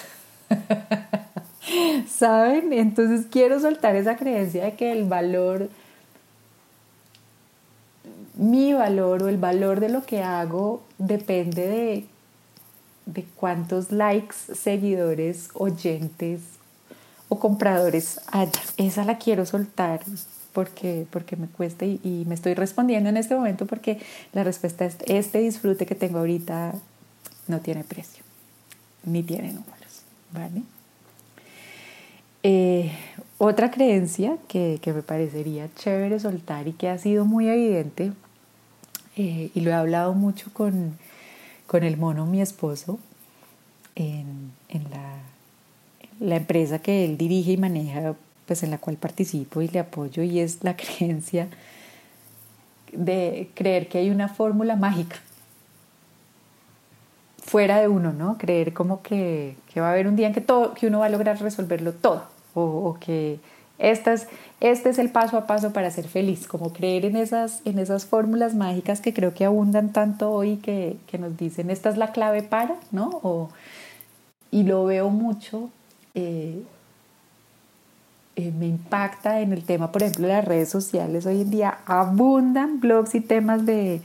¿Saben? 2.07 2.73
Entonces 2.73 3.27
quiero 3.29 3.59
soltar 3.59 3.95
esa 3.95 4.15
creencia 4.15 4.65
de 4.65 4.73
que 4.73 4.91
el 4.91 5.05
valor 5.05 5.69
mi 8.43 8.73
valor 8.73 9.23
o 9.23 9.29
el 9.29 9.37
valor 9.37 9.79
de 9.79 9.89
lo 9.89 10.03
que 10.03 10.21
hago 10.21 10.83
depende 10.97 11.67
de, 11.67 12.05
de 13.05 13.23
cuántos 13.35 13.91
likes, 13.91 14.35
seguidores, 14.53 15.49
oyentes 15.53 16.41
o 17.29 17.39
compradores 17.39 18.19
haya. 18.27 18.61
Esa 18.77 19.05
la 19.05 19.17
quiero 19.17 19.45
soltar 19.45 20.01
porque, 20.51 21.07
porque 21.09 21.37
me 21.37 21.47
cuesta 21.47 21.85
y, 21.85 22.25
me 22.27 22.35
estoy 22.35 22.53
respondiendo 22.53 23.09
en 23.09 23.17
este 23.17 23.33
momento 23.33 23.65
porque 23.65 23.99
la 24.33 24.43
respuesta 24.43 24.85
es 24.85 24.97
este 25.05 25.39
disfrute 25.39 25.85
que 25.85 25.95
tengo 25.95 26.19
ahorita 26.19 26.73
no 27.47 27.59
tiene 27.61 27.83
precio, 27.83 28.23
ni 29.05 29.23
tiene 29.23 29.47
números, 29.47 30.03
¿vale? 30.31 30.63
Eh, 32.43 32.91
otra 33.37 33.71
creencia 33.71 34.37
que, 34.49 34.79
que, 34.81 34.91
me 34.91 35.01
parecería 35.01 35.69
chévere 35.75 36.19
soltar 36.19 36.67
y 36.67 36.73
que 36.73 36.89
ha 36.89 36.97
sido 36.97 37.23
muy 37.23 37.47
evidente 37.47 38.11
eh, 39.15 39.51
y 39.53 39.59
lo 39.61 39.71
he 39.71 39.73
hablado 39.73 40.13
mucho 40.13 40.51
con, 40.53 40.97
con 41.67 41.83
el 41.83 41.97
mono, 41.97 42.25
mi 42.25 42.41
esposo, 42.41 42.99
en, 43.95 44.51
en 44.69 44.89
la, 44.89 45.19
la, 46.19 46.35
empresa 46.37 46.79
que 46.79 47.05
él 47.05 47.17
dirige 47.17 47.51
y 47.51 47.57
maneja, 47.57 48.15
pues 48.47 48.63
en 48.63 48.71
la 48.71 48.77
cual 48.77 48.97
participo 48.97 49.61
y 49.61 49.67
le 49.67 49.79
apoyo, 49.79 50.23
y 50.23 50.39
es 50.39 50.63
la 50.63 50.75
creencia 50.77 51.47
de 52.91 53.49
creer 53.53 53.87
que 53.87 53.99
hay 53.99 54.09
una 54.09 54.29
fórmula 54.29 54.75
mágica 54.75 55.17
fuera 57.43 57.79
de 57.79 57.87
uno, 57.87 58.13
¿no? 58.13 58.37
Creer 58.37 58.73
como 58.73 59.01
que, 59.01 59.55
que, 59.71 59.81
va 59.81 59.89
a 59.89 59.91
haber 59.91 60.07
un 60.07 60.15
día 60.15 60.27
en 60.27 60.33
que, 60.33 60.41
todo, 60.41 60.73
que 60.73 60.87
uno 60.87 60.99
va 60.99 61.07
a 61.07 61.09
lograr 61.09 61.39
resolverlo 61.39 61.93
todo, 61.93 62.23
o, 62.53 62.97
que 62.99 63.39
este 63.77 64.13
es, 64.13 64.27
este 64.63 64.89
es 64.91 64.97
el 64.97 65.09
paso 65.09 65.37
a 65.37 65.45
paso 65.45 65.73
para 65.73 65.91
ser 65.91 66.07
feliz, 66.07 66.47
como 66.47 66.71
creer 66.71 67.03
en 67.03 67.17
esas, 67.17 67.59
en 67.65 67.79
esas 67.79 68.05
fórmulas 68.05 68.55
mágicas 68.55 69.01
que 69.01 69.13
creo 69.13 69.33
que 69.33 69.43
abundan 69.43 69.91
tanto 69.91 70.31
hoy 70.31 70.55
que, 70.55 70.95
que 71.05 71.17
nos 71.17 71.35
dicen, 71.35 71.69
esta 71.69 71.89
es 71.89 71.97
la 71.97 72.13
clave 72.13 72.43
para, 72.43 72.77
¿no? 72.91 73.19
O, 73.23 73.49
y 74.51 74.63
lo 74.63 74.85
veo 74.85 75.09
mucho, 75.09 75.69
eh, 76.15 76.63
eh, 78.37 78.53
me 78.57 78.67
impacta 78.67 79.41
en 79.41 79.51
el 79.51 79.65
tema, 79.65 79.91
por 79.91 80.01
ejemplo, 80.01 80.29
las 80.29 80.45
redes 80.45 80.69
sociales. 80.69 81.25
Hoy 81.25 81.41
en 81.41 81.49
día 81.49 81.79
abundan 81.85 82.79
blogs 82.79 83.15
y 83.15 83.19
temas 83.19 83.65
de, 83.65 84.01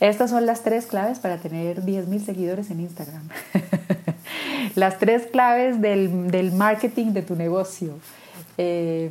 estas 0.00 0.30
son 0.30 0.46
las 0.46 0.64
tres 0.64 0.86
claves 0.86 1.20
para 1.20 1.36
tener 1.36 1.84
10.000 1.84 2.24
seguidores 2.24 2.72
en 2.72 2.80
Instagram. 2.80 3.22
las 4.74 4.98
tres 4.98 5.28
claves 5.28 5.80
del, 5.80 6.28
del 6.28 6.50
marketing 6.50 7.12
de 7.12 7.22
tu 7.22 7.36
negocio. 7.36 7.94
Eh, 8.58 9.10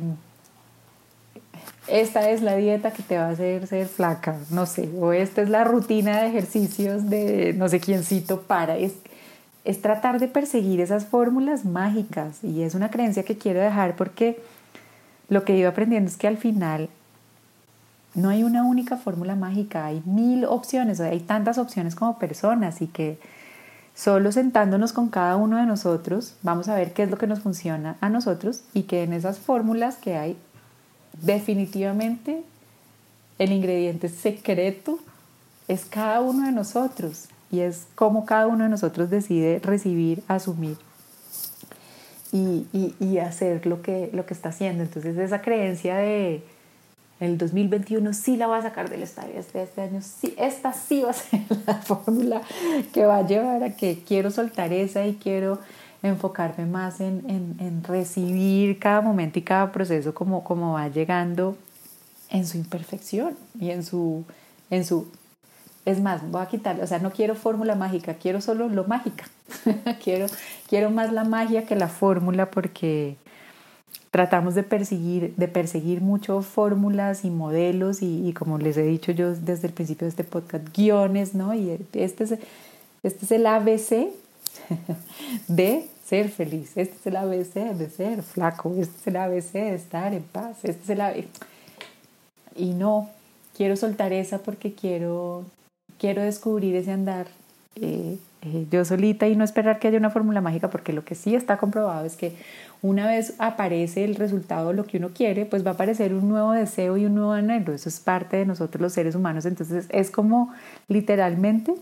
esta 1.88 2.30
es 2.30 2.42
la 2.42 2.56
dieta 2.56 2.92
que 2.92 3.02
te 3.02 3.18
va 3.18 3.26
a 3.26 3.30
hacer 3.30 3.66
ser 3.66 3.86
flaca, 3.86 4.36
no 4.50 4.66
sé, 4.66 4.88
o 4.98 5.12
esta 5.12 5.42
es 5.42 5.50
la 5.50 5.64
rutina 5.64 6.22
de 6.22 6.28
ejercicios 6.28 7.08
de 7.08 7.54
no 7.56 7.68
sé 7.68 7.80
quiéncito 7.80 8.42
para. 8.42 8.76
Es, 8.76 8.94
es 9.64 9.80
tratar 9.80 10.18
de 10.20 10.28
perseguir 10.28 10.80
esas 10.80 11.06
fórmulas 11.06 11.64
mágicas 11.64 12.42
y 12.42 12.62
es 12.62 12.74
una 12.74 12.90
creencia 12.90 13.24
que 13.24 13.38
quiero 13.38 13.60
dejar 13.60 13.96
porque 13.96 14.40
lo 15.28 15.44
que 15.44 15.54
he 15.54 15.56
ido 15.56 15.68
aprendiendo 15.68 16.10
es 16.10 16.16
que 16.16 16.28
al 16.28 16.36
final 16.36 16.88
no 18.14 18.28
hay 18.28 18.42
una 18.42 18.64
única 18.64 18.96
fórmula 18.96 19.34
mágica, 19.36 19.86
hay 19.86 20.02
mil 20.04 20.44
opciones, 20.44 21.00
hay 21.00 21.20
tantas 21.20 21.58
opciones 21.58 21.94
como 21.94 22.18
personas 22.18 22.82
y 22.82 22.86
que 22.86 23.18
Solo 23.94 24.32
sentándonos 24.32 24.92
con 24.92 25.08
cada 25.10 25.36
uno 25.36 25.58
de 25.58 25.66
nosotros, 25.66 26.34
vamos 26.42 26.68
a 26.68 26.74
ver 26.74 26.94
qué 26.94 27.02
es 27.02 27.10
lo 27.10 27.18
que 27.18 27.26
nos 27.26 27.40
funciona 27.40 27.96
a 28.00 28.08
nosotros 28.08 28.62
y 28.72 28.84
que 28.84 29.02
en 29.02 29.12
esas 29.12 29.38
fórmulas 29.38 29.96
que 29.96 30.16
hay, 30.16 30.36
definitivamente 31.20 32.42
el 33.38 33.52
ingrediente 33.52 34.08
secreto 34.08 34.98
es 35.68 35.84
cada 35.84 36.20
uno 36.20 36.46
de 36.46 36.52
nosotros 36.52 37.28
y 37.50 37.60
es 37.60 37.86
cómo 37.94 38.24
cada 38.24 38.46
uno 38.46 38.64
de 38.64 38.70
nosotros 38.70 39.10
decide 39.10 39.58
recibir, 39.58 40.22
asumir 40.28 40.76
y, 42.32 43.18
hacer 43.18 43.66
lo 43.66 43.82
que, 43.82 44.10
lo 44.12 44.24
que 44.24 44.32
está 44.34 44.48
haciendo. 44.48 44.82
Entonces 44.82 45.16
esa 45.18 45.42
creencia 45.42 45.96
de 45.96 46.42
el 47.20 47.38
2021 47.38 48.14
sí 48.14 48.36
la 48.36 48.48
va 48.48 48.58
a 48.58 48.62
sacar 48.62 48.90
del 48.90 49.02
estadio, 49.02 49.38
este, 49.38 49.62
este 49.62 49.80
año 49.80 50.00
sí, 50.02 50.34
esta 50.38 50.72
sí 50.72 51.02
va 51.02 51.10
a 51.10 51.12
ser 51.12 51.42
la 51.66 51.74
fórmula 51.74 52.42
que 52.92 53.04
va 53.04 53.18
a 53.18 53.26
llevar 53.26 53.62
a 53.62 53.76
que 53.76 54.02
quiero 54.04 54.32
soltar 54.32 54.72
esa 54.72 55.06
y 55.06 55.14
quiero 55.14 55.60
enfocarme 56.02 56.66
más 56.66 57.00
en, 57.00 57.24
en, 57.28 57.56
en 57.58 57.84
recibir 57.84 58.78
cada 58.78 59.00
momento 59.00 59.38
y 59.38 59.42
cada 59.42 59.70
proceso 59.72 60.12
como, 60.14 60.42
como 60.42 60.74
va 60.74 60.88
llegando 60.88 61.56
en 62.30 62.46
su 62.46 62.56
imperfección 62.56 63.36
y 63.58 63.70
en 63.70 63.84
su, 63.84 64.24
en 64.70 64.84
su... 64.84 65.06
Es 65.84 66.00
más, 66.00 66.28
voy 66.30 66.42
a 66.42 66.46
quitarle, 66.46 66.82
o 66.82 66.86
sea, 66.86 67.00
no 67.00 67.10
quiero 67.10 67.34
fórmula 67.34 67.74
mágica, 67.74 68.14
quiero 68.14 68.40
solo 68.40 68.68
lo 68.68 68.84
mágica. 68.84 69.24
quiero, 70.02 70.26
quiero 70.68 70.90
más 70.90 71.12
la 71.12 71.24
magia 71.24 71.66
que 71.66 71.74
la 71.74 71.88
fórmula 71.88 72.50
porque 72.50 73.16
tratamos 74.12 74.54
de 74.54 74.62
perseguir, 74.62 75.34
de 75.36 75.48
perseguir 75.48 76.00
mucho 76.00 76.42
fórmulas 76.42 77.24
y 77.24 77.30
modelos 77.30 78.02
y, 78.02 78.32
como 78.34 78.58
les 78.58 78.76
he 78.76 78.82
dicho 78.82 79.10
yo 79.10 79.34
desde 79.34 79.66
el 79.66 79.72
principio 79.72 80.04
de 80.04 80.10
este 80.10 80.24
podcast, 80.24 80.64
guiones, 80.76 81.34
¿no? 81.34 81.54
Y 81.54 81.70
este 81.92 82.24
es, 82.24 82.32
este 83.02 83.24
es 83.24 83.32
el 83.32 83.46
ABC 83.46 84.08
de 85.48 85.88
ser 86.12 86.28
feliz, 86.28 86.76
este 86.76 86.94
es 86.94 87.06
el 87.06 87.16
ABC 87.16 87.54
de 87.54 87.88
ser 87.88 88.22
flaco, 88.22 88.74
este 88.76 88.98
es 88.98 89.06
el 89.06 89.16
ABC 89.16 89.52
de 89.52 89.74
estar 89.74 90.12
en 90.12 90.22
paz, 90.22 90.58
este 90.62 90.82
es 90.82 90.90
el 90.90 91.00
ABC. 91.00 91.24
Y 92.54 92.74
no, 92.74 93.08
quiero 93.56 93.76
soltar 93.76 94.12
esa 94.12 94.36
porque 94.40 94.74
quiero, 94.74 95.46
quiero 95.98 96.20
descubrir 96.20 96.76
ese 96.76 96.92
andar 96.92 97.28
eh, 97.76 98.18
eh, 98.42 98.66
yo 98.70 98.84
solita 98.84 99.26
y 99.26 99.36
no 99.36 99.44
esperar 99.44 99.78
que 99.78 99.88
haya 99.88 99.96
una 99.96 100.10
fórmula 100.10 100.42
mágica, 100.42 100.68
porque 100.68 100.92
lo 100.92 101.02
que 101.02 101.14
sí 101.14 101.34
está 101.34 101.56
comprobado 101.56 102.04
es 102.04 102.16
que 102.16 102.34
una 102.82 103.06
vez 103.06 103.32
aparece 103.38 104.04
el 104.04 104.16
resultado, 104.16 104.74
lo 104.74 104.84
que 104.84 104.98
uno 104.98 105.12
quiere, 105.14 105.46
pues 105.46 105.64
va 105.64 105.70
a 105.70 105.74
aparecer 105.74 106.12
un 106.12 106.28
nuevo 106.28 106.52
deseo 106.52 106.98
y 106.98 107.06
un 107.06 107.14
nuevo 107.14 107.32
anhelo. 107.32 107.72
Eso 107.72 107.88
es 107.88 108.00
parte 108.00 108.36
de 108.36 108.44
nosotros 108.44 108.82
los 108.82 108.92
seres 108.92 109.14
humanos. 109.14 109.46
Entonces 109.46 109.86
es 109.88 110.10
como 110.10 110.52
literalmente 110.88 111.72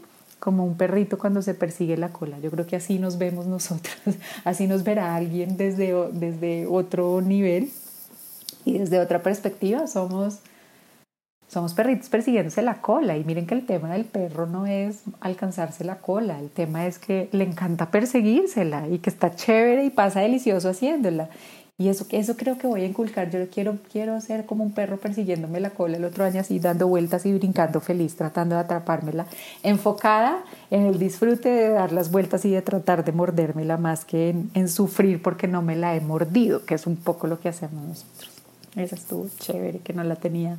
como 0.41 0.65
un 0.65 0.77
perrito 0.77 1.19
cuando 1.19 1.43
se 1.43 1.55
persigue 1.55 1.97
la 1.97 2.09
cola. 2.09 2.39
Yo 2.41 2.51
creo 2.51 2.67
que 2.67 2.77
así 2.77 2.99
nos 2.99 3.19
vemos 3.19 3.47
nosotros, 3.47 3.95
así 4.45 4.67
nos 4.67 4.83
verá 4.83 5.15
alguien 5.15 5.57
desde, 5.57 5.95
desde 6.13 6.67
otro 6.67 7.21
nivel 7.21 7.71
y 8.65 8.79
desde 8.79 8.99
otra 8.99 9.23
perspectiva. 9.23 9.87
Somos 9.87 10.41
somos 11.51 11.75
perritos 11.75 12.09
persiguiéndose 12.09 12.63
la 12.63 12.81
cola 12.81 13.17
y 13.17 13.25
miren 13.25 13.45
que 13.45 13.55
el 13.55 13.67
tema 13.67 13.93
del 13.93 14.05
perro 14.05 14.47
no 14.47 14.67
es 14.67 15.03
alcanzarse 15.19 15.83
la 15.83 15.97
cola, 15.97 16.39
el 16.39 16.49
tema 16.49 16.87
es 16.87 17.01
que 17.01 17.29
le 17.33 17.43
encanta 17.43 17.91
perseguírsela 17.91 18.87
y 18.87 18.99
que 18.99 19.11
está 19.11 19.35
chévere 19.35 19.85
y 19.85 19.91
pasa 19.91 20.21
delicioso 20.21 20.69
haciéndola. 20.69 21.29
Y 21.81 21.89
eso, 21.89 22.05
eso 22.11 22.37
creo 22.37 22.59
que 22.59 22.67
voy 22.67 22.83
a 22.83 22.85
inculcar. 22.85 23.31
Yo 23.31 23.49
quiero, 23.49 23.79
quiero 23.91 24.21
ser 24.21 24.45
como 24.45 24.63
un 24.63 24.73
perro 24.73 24.99
persiguiéndome 24.99 25.61
la 25.61 25.71
cola 25.71 25.97
el 25.97 26.05
otro 26.05 26.25
año 26.25 26.43
así, 26.43 26.59
dando 26.59 26.87
vueltas 26.87 27.25
y 27.25 27.33
brincando 27.33 27.81
feliz, 27.81 28.17
tratando 28.17 28.55
de 28.55 28.61
atrapármela, 28.61 29.25
enfocada 29.63 30.45
en 30.71 30.83
el 30.83 30.99
disfrute 30.99 31.49
de 31.49 31.71
dar 31.71 31.93
las 31.93 32.11
vueltas 32.11 32.45
y 32.45 32.51
de 32.51 32.61
tratar 32.61 33.03
de 33.03 33.13
mordérmela 33.13 33.79
más 33.79 34.05
que 34.05 34.37
en, 34.53 34.69
sufrir 34.69 35.23
porque 35.23 35.49
no 35.49 35.63
me 35.63 35.75
la 35.75 35.97
he 35.97 36.03
mordido, 36.03 36.67
que 36.67 36.75
es 36.75 36.87
un 36.87 36.97
poco 36.97 37.27
lo 37.27 37.41
que 37.41 37.49
hacemos 37.49 37.83
nosotros. 37.83 38.31
Esa 38.77 38.97
estuvo 38.97 39.27
chévere, 39.39 39.79
que 39.79 39.95
no 39.95 40.05
la 40.05 40.17
tenía 40.17 40.59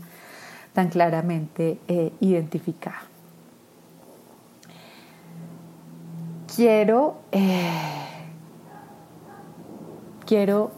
tan 0.74 0.90
claramente 0.90 1.78
eh, 1.88 2.12
identificada. 2.20 3.12
quiero, 6.56 7.16
eh, 7.32 7.70
quiero 10.26 10.72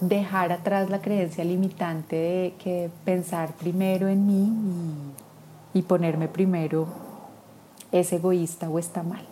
dejar 0.00 0.50
atrás 0.52 0.88
la 0.90 1.00
creencia 1.00 1.44
limitante 1.44 2.16
de 2.16 2.54
que 2.62 2.90
pensar 3.04 3.52
primero 3.52 4.08
en 4.08 4.26
mí 4.26 4.52
y, 5.74 5.82
ponerme 5.82 6.28
primero 6.28 6.86
es 7.92 8.12
egoísta 8.12 8.68
o 8.68 8.78
está 8.78 9.02
mal. 9.02 9.22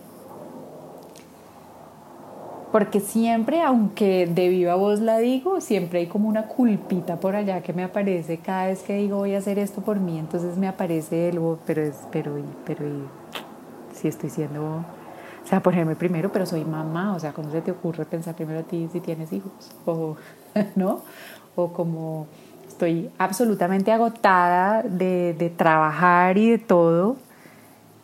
Porque 2.70 3.00
siempre, 3.00 3.62
aunque 3.62 4.26
de 4.26 4.48
viva 4.50 4.74
voz 4.74 5.00
la 5.00 5.18
digo, 5.18 5.60
siempre 5.62 6.00
hay 6.00 6.06
como 6.06 6.28
una 6.28 6.48
culpita 6.48 7.16
por 7.16 7.34
allá 7.34 7.62
que 7.62 7.72
me 7.72 7.82
aparece 7.82 8.38
cada 8.38 8.66
vez 8.66 8.82
que 8.82 8.94
digo 8.96 9.16
voy 9.16 9.34
a 9.34 9.38
hacer 9.38 9.58
esto 9.58 9.80
por 9.80 9.98
mí, 9.98 10.18
entonces 10.18 10.58
me 10.58 10.68
aparece 10.68 11.30
el, 11.30 11.40
pero 11.66 11.82
es, 11.82 11.96
pero, 12.12 12.36
pero, 12.66 12.84
si 13.94 14.08
estoy 14.08 14.28
siendo 14.28 14.84
o 15.48 15.50
sea, 15.50 15.62
ponerme 15.62 15.96
primero, 15.96 16.30
pero 16.30 16.44
soy 16.44 16.62
mamá, 16.62 17.16
o 17.16 17.18
sea, 17.18 17.32
¿cómo 17.32 17.50
se 17.50 17.62
te 17.62 17.70
ocurre 17.70 18.04
pensar 18.04 18.34
primero 18.34 18.60
a 18.60 18.64
ti 18.64 18.86
si 18.92 19.00
tienes 19.00 19.32
hijos? 19.32 19.50
O, 19.86 20.14
¿no? 20.76 21.00
O 21.56 21.72
como 21.72 22.26
estoy 22.68 23.08
absolutamente 23.16 23.90
agotada 23.90 24.82
de, 24.82 25.50
trabajar 25.56 26.36
y 26.36 26.50
de 26.50 26.58
todo, 26.58 27.16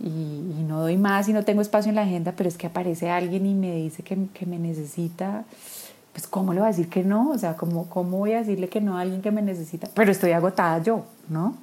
y, 0.01 0.65
no 0.67 0.81
doy 0.81 0.97
más 0.97 1.29
y 1.29 1.35
no 1.35 1.45
tengo 1.45 1.61
espacio 1.61 1.91
en 1.91 1.97
la 1.97 2.03
agenda, 2.05 2.33
pero 2.35 2.49
es 2.49 2.57
que 2.57 2.67
aparece 2.67 3.11
alguien 3.11 3.45
y 3.45 3.53
me 3.53 3.77
dice 3.77 4.03
que, 4.03 4.17
me 4.47 4.59
necesita, 4.59 5.45
pues 6.13 6.27
¿cómo 6.27 6.55
le 6.55 6.61
voy 6.61 6.69
a 6.69 6.71
decir 6.71 6.89
que 6.89 7.05
no? 7.05 7.29
O 7.29 7.37
sea, 7.37 7.57
¿cómo, 7.59 7.91
¿cómo 7.91 8.21
voy 8.21 8.33
a 8.33 8.39
decirle 8.39 8.71
que 8.71 8.81
no 8.81 8.97
a 8.97 9.03
alguien 9.03 9.21
que 9.21 9.31
me 9.31 9.43
necesita? 9.43 9.87
Pero 9.93 10.11
estoy 10.11 10.33
agotada 10.33 10.79
yo, 10.83 11.05
¿no? 11.29 11.57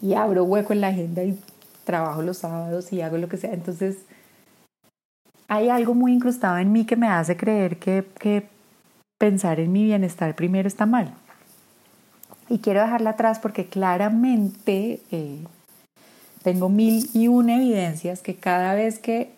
Y 0.00 0.14
abro 0.14 0.44
hueco 0.44 0.72
en 0.72 0.82
la 0.82 0.88
agenda 0.88 1.24
y 1.24 1.36
trabajo 1.84 2.22
los 2.22 2.38
sábados 2.38 2.92
y 2.92 3.00
hago 3.00 3.18
lo 3.18 3.28
que 3.28 3.36
sea. 3.36 3.52
Entonces, 3.52 3.98
hay 5.48 5.68
algo 5.68 5.94
muy 5.94 6.12
incrustado 6.12 6.58
en 6.58 6.72
mí 6.72 6.84
que 6.84 6.96
me 6.96 7.08
hace 7.08 7.36
creer 7.36 7.78
que, 7.78 8.04
que 8.18 8.48
pensar 9.18 9.60
en 9.60 9.72
mi 9.72 9.84
bienestar 9.84 10.34
primero 10.34 10.66
está 10.66 10.86
mal. 10.86 11.14
Y 12.48 12.58
quiero 12.58 12.80
dejarla 12.80 13.10
atrás 13.10 13.38
porque 13.38 13.66
claramente 13.66 15.00
eh, 15.10 15.44
tengo 16.42 16.68
mil 16.68 17.08
y 17.14 17.28
una 17.28 17.56
evidencias 17.56 18.20
que 18.20 18.36
cada 18.36 18.74
vez 18.74 18.98
que 18.98 19.32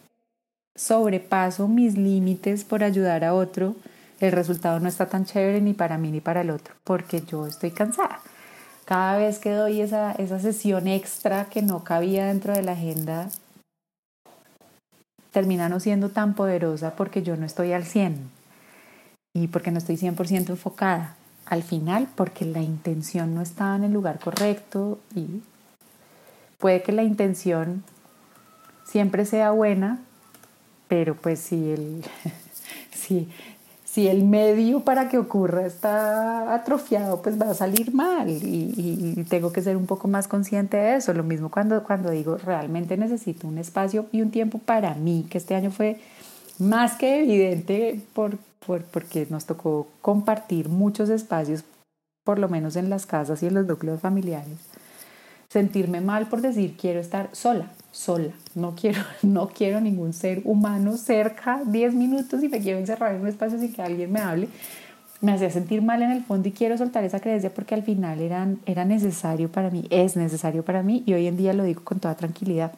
sobrepaso 0.74 1.68
mis 1.68 1.96
límites 1.96 2.64
por 2.64 2.82
ayudar 2.82 3.24
a 3.24 3.34
otro, 3.34 3.76
el 4.20 4.32
resultado 4.32 4.80
no 4.80 4.88
está 4.88 5.06
tan 5.06 5.24
chévere 5.24 5.60
ni 5.60 5.74
para 5.74 5.98
mí 5.98 6.10
ni 6.10 6.20
para 6.20 6.40
el 6.40 6.50
otro, 6.50 6.74
porque 6.84 7.22
yo 7.22 7.46
estoy 7.46 7.70
cansada 7.70 8.20
cada 8.86 9.18
vez 9.18 9.38
que 9.38 9.50
doy 9.50 9.82
esa, 9.82 10.12
esa 10.12 10.38
sesión 10.38 10.86
extra 10.86 11.46
que 11.46 11.60
no 11.60 11.84
cabía 11.84 12.26
dentro 12.26 12.54
de 12.54 12.62
la 12.62 12.72
agenda, 12.72 13.28
termina 15.32 15.68
no 15.68 15.80
siendo 15.80 16.08
tan 16.08 16.34
poderosa 16.34 16.96
porque 16.96 17.22
yo 17.22 17.36
no 17.36 17.44
estoy 17.44 17.72
al 17.72 17.84
100 17.84 18.30
y 19.34 19.48
porque 19.48 19.70
no 19.70 19.76
estoy 19.76 19.96
100% 19.96 20.48
enfocada. 20.48 21.16
Al 21.44 21.62
final, 21.62 22.08
porque 22.14 22.44
la 22.44 22.62
intención 22.62 23.34
no 23.34 23.42
estaba 23.42 23.76
en 23.76 23.84
el 23.84 23.92
lugar 23.92 24.18
correcto 24.18 24.98
y 25.14 25.42
puede 26.58 26.82
que 26.82 26.92
la 26.92 27.02
intención 27.02 27.84
siempre 28.84 29.26
sea 29.26 29.50
buena, 29.50 30.00
pero 30.88 31.16
pues 31.16 31.40
si 31.40 31.70
el, 31.70 32.04
si, 32.92 33.28
si 33.96 34.08
el 34.08 34.24
medio 34.24 34.80
para 34.80 35.08
que 35.08 35.16
ocurra 35.16 35.64
está 35.64 36.52
atrofiado, 36.52 37.22
pues 37.22 37.40
va 37.40 37.52
a 37.52 37.54
salir 37.54 37.94
mal 37.94 38.28
y, 38.28 39.24
tengo 39.30 39.52
que 39.52 39.62
ser 39.62 39.74
un 39.74 39.86
poco 39.86 40.06
más 40.06 40.28
consciente 40.28 40.76
de 40.76 40.96
eso. 40.96 41.14
Lo 41.14 41.22
mismo 41.22 41.50
cuando, 41.50 41.82
cuando 41.82 42.10
digo, 42.10 42.36
realmente 42.36 42.98
necesito 42.98 43.48
un 43.48 43.56
espacio 43.56 44.04
y 44.12 44.20
un 44.20 44.30
tiempo 44.30 44.58
para 44.58 44.94
mí, 44.96 45.26
que 45.30 45.38
este 45.38 45.54
año 45.54 45.70
fue 45.70 45.98
más 46.58 46.98
que 46.98 47.22
evidente 47.22 48.02
por, 48.12 48.36
porque 48.66 49.26
nos 49.30 49.46
tocó 49.46 49.88
compartir 50.02 50.68
muchos 50.68 51.08
espacios, 51.08 51.64
por 52.22 52.38
lo 52.38 52.50
menos 52.50 52.76
en 52.76 52.90
las 52.90 53.06
casas 53.06 53.42
y 53.42 53.46
en 53.46 53.54
los 53.54 53.66
núcleos 53.66 54.02
familiares. 54.02 54.58
Sentirme 55.48 56.02
mal 56.02 56.28
por 56.28 56.42
decir 56.42 56.76
quiero 56.76 57.00
estar 57.00 57.30
sola, 57.32 57.70
sola. 57.96 58.32
No 58.54 58.74
quiero, 58.74 59.02
no 59.22 59.48
quiero 59.48 59.80
ningún 59.80 60.12
ser 60.12 60.42
humano 60.44 60.96
cerca 60.96 61.62
10 61.66 61.94
minutos 61.94 62.42
y 62.42 62.48
me 62.48 62.60
quiero 62.60 62.78
encerrar 62.78 63.14
en 63.14 63.22
un 63.22 63.28
espacio 63.28 63.58
sin 63.58 63.72
que 63.72 63.82
alguien 63.82 64.12
me 64.12 64.20
hable. 64.20 64.48
Me 65.22 65.32
hacía 65.32 65.50
sentir 65.50 65.80
mal 65.80 66.02
en 66.02 66.10
el 66.10 66.22
fondo 66.22 66.48
y 66.48 66.52
quiero 66.52 66.76
soltar 66.76 67.02
esa 67.04 67.20
creencia 67.20 67.52
porque 67.52 67.74
al 67.74 67.82
final 67.82 68.20
era 68.20 68.84
necesario 68.84 69.50
para 69.50 69.70
mí, 69.70 69.86
es 69.88 70.14
necesario 70.14 70.62
para 70.62 70.82
mí 70.82 71.02
y 71.06 71.14
hoy 71.14 71.26
en 71.26 71.38
día 71.38 71.54
lo 71.54 71.64
digo 71.64 71.82
con 71.84 71.98
toda 72.00 72.14
tranquilidad. 72.16 72.72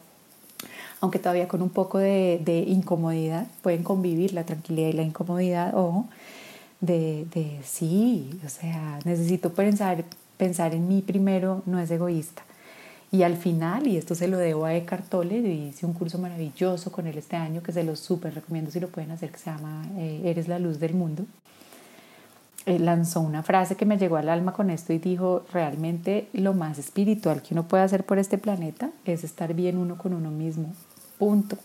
Aunque 1.00 1.18
todavía 1.18 1.48
con 1.48 1.62
un 1.62 1.70
poco 1.70 1.98
de, 1.98 2.40
de 2.44 2.60
incomodidad, 2.60 3.46
pueden 3.62 3.82
convivir 3.82 4.32
la 4.34 4.44
tranquilidad 4.44 4.88
y 4.88 4.92
la 4.92 5.02
incomodidad, 5.02 5.74
ojo, 5.76 6.06
de, 6.80 7.26
de 7.34 7.58
sí, 7.64 8.38
o 8.46 8.48
sea, 8.48 9.00
necesito 9.04 9.52
pensar, 9.52 10.04
pensar 10.36 10.74
en 10.74 10.86
mí 10.86 11.02
primero, 11.02 11.62
no 11.66 11.80
es 11.80 11.90
egoísta 11.90 12.42
y 13.10 13.22
al 13.22 13.36
final, 13.36 13.86
y 13.86 13.96
esto 13.96 14.14
se 14.14 14.28
lo 14.28 14.36
debo 14.36 14.66
a 14.66 14.74
Eckhart 14.74 15.08
Tolle, 15.08 15.38
hice 15.38 15.86
un 15.86 15.94
curso 15.94 16.18
maravilloso 16.18 16.92
con 16.92 17.06
él 17.06 17.16
este 17.16 17.36
año 17.36 17.62
que 17.62 17.72
se 17.72 17.82
lo 17.82 17.96
súper 17.96 18.34
recomiendo 18.34 18.70
si 18.70 18.80
lo 18.80 18.88
pueden 18.88 19.10
hacer, 19.12 19.30
que 19.30 19.38
se 19.38 19.50
llama 19.50 19.86
eh, 19.96 20.22
Eres 20.24 20.46
la 20.46 20.58
luz 20.58 20.78
del 20.78 20.92
mundo. 20.92 21.24
Él 22.66 22.84
lanzó 22.84 23.20
una 23.20 23.42
frase 23.42 23.76
que 23.76 23.86
me 23.86 23.96
llegó 23.96 24.16
al 24.18 24.28
alma 24.28 24.52
con 24.52 24.68
esto 24.68 24.92
y 24.92 24.98
dijo, 24.98 25.42
realmente 25.54 26.28
lo 26.34 26.52
más 26.52 26.78
espiritual 26.78 27.40
que 27.40 27.54
uno 27.54 27.66
puede 27.66 27.82
hacer 27.82 28.04
por 28.04 28.18
este 28.18 28.36
planeta 28.36 28.90
es 29.06 29.24
estar 29.24 29.54
bien 29.54 29.78
uno 29.78 29.96
con 29.96 30.12
uno 30.12 30.30
mismo. 30.30 30.74
Punto. 31.18 31.56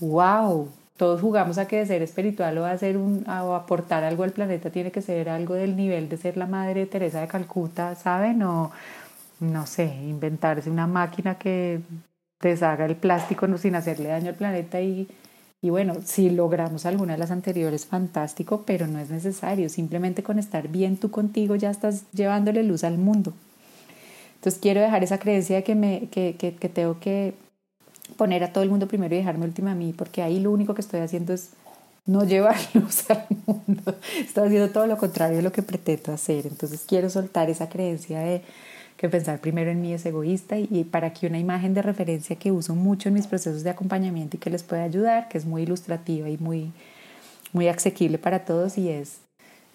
¡Wow! 0.00 0.68
Todos 0.96 1.20
jugamos 1.20 1.58
a 1.58 1.68
que 1.68 1.76
de 1.76 1.86
ser 1.86 2.02
espiritual 2.02 2.58
o, 2.58 2.66
hacer 2.66 2.96
un, 2.96 3.24
o 3.28 3.54
aportar 3.54 4.02
algo 4.02 4.24
al 4.24 4.32
planeta 4.32 4.70
tiene 4.70 4.90
que 4.90 5.02
ser 5.02 5.28
algo 5.28 5.54
del 5.54 5.76
nivel 5.76 6.08
de 6.08 6.16
ser 6.16 6.36
la 6.36 6.46
Madre 6.46 6.86
Teresa 6.86 7.20
de 7.20 7.28
Calcuta, 7.28 7.94
¿saben? 7.94 8.42
O, 8.42 8.72
no 9.40 9.66
sé, 9.66 9.84
inventarse 9.84 10.70
una 10.70 10.86
máquina 10.86 11.38
que 11.38 11.80
deshaga 12.40 12.86
el 12.86 12.96
plástico 12.96 13.46
sin 13.58 13.74
hacerle 13.74 14.08
daño 14.08 14.28
al 14.30 14.34
planeta 14.34 14.80
y, 14.80 15.08
y 15.62 15.70
bueno, 15.70 15.94
si 16.04 16.30
logramos 16.30 16.86
alguna 16.86 17.14
de 17.14 17.18
las 17.18 17.30
anteriores, 17.30 17.86
fantástico, 17.86 18.64
pero 18.66 18.86
no 18.86 18.98
es 18.98 19.10
necesario. 19.10 19.68
Simplemente 19.68 20.22
con 20.22 20.38
estar 20.38 20.68
bien 20.68 20.96
tú 20.96 21.10
contigo 21.10 21.56
ya 21.56 21.70
estás 21.70 22.04
llevándole 22.12 22.62
luz 22.62 22.84
al 22.84 22.98
mundo. 22.98 23.32
Entonces 24.36 24.60
quiero 24.60 24.80
dejar 24.80 25.02
esa 25.02 25.18
creencia 25.18 25.56
de 25.56 25.64
que, 25.64 25.74
me, 25.74 26.08
que, 26.10 26.36
que, 26.38 26.54
que 26.54 26.68
tengo 26.68 27.00
que 27.00 27.34
poner 28.16 28.44
a 28.44 28.52
todo 28.52 28.62
el 28.62 28.70
mundo 28.70 28.86
primero 28.86 29.14
y 29.14 29.18
dejarme 29.18 29.44
última 29.44 29.72
a 29.72 29.74
mí, 29.74 29.92
porque 29.92 30.22
ahí 30.22 30.40
lo 30.40 30.50
único 30.52 30.74
que 30.74 30.82
estoy 30.82 31.00
haciendo 31.00 31.32
es 31.32 31.50
no 32.04 32.24
llevar 32.24 32.56
luz 32.74 33.10
al 33.10 33.26
mundo. 33.46 33.96
Estoy 34.20 34.46
haciendo 34.46 34.70
todo 34.70 34.86
lo 34.86 34.96
contrario 34.96 35.38
de 35.38 35.42
lo 35.42 35.52
que 35.52 35.62
pretendo 35.62 36.12
hacer. 36.12 36.46
Entonces 36.46 36.84
quiero 36.86 37.10
soltar 37.10 37.50
esa 37.50 37.68
creencia 37.68 38.20
de 38.20 38.42
que 38.96 39.08
pensar 39.08 39.40
primero 39.40 39.70
en 39.70 39.82
mí 39.82 39.92
es 39.92 40.06
egoísta 40.06 40.56
y, 40.58 40.84
para 40.84 41.12
que 41.12 41.26
una 41.26 41.38
imagen 41.38 41.74
de 41.74 41.82
referencia 41.82 42.36
que 42.36 42.52
uso 42.52 42.74
mucho 42.74 43.08
en 43.08 43.14
mis 43.14 43.26
procesos 43.26 43.62
de 43.62 43.70
acompañamiento 43.70 44.36
y 44.36 44.40
que 44.40 44.50
les 44.50 44.62
puede 44.62 44.82
ayudar, 44.82 45.28
que 45.28 45.38
es 45.38 45.44
muy 45.44 45.62
ilustrativa 45.62 46.28
y 46.28 46.38
muy, 46.38 46.72
muy 47.52 47.68
asequible 47.68 48.18
para 48.18 48.44
todos 48.44 48.78
y 48.78 48.88
es 48.88 49.18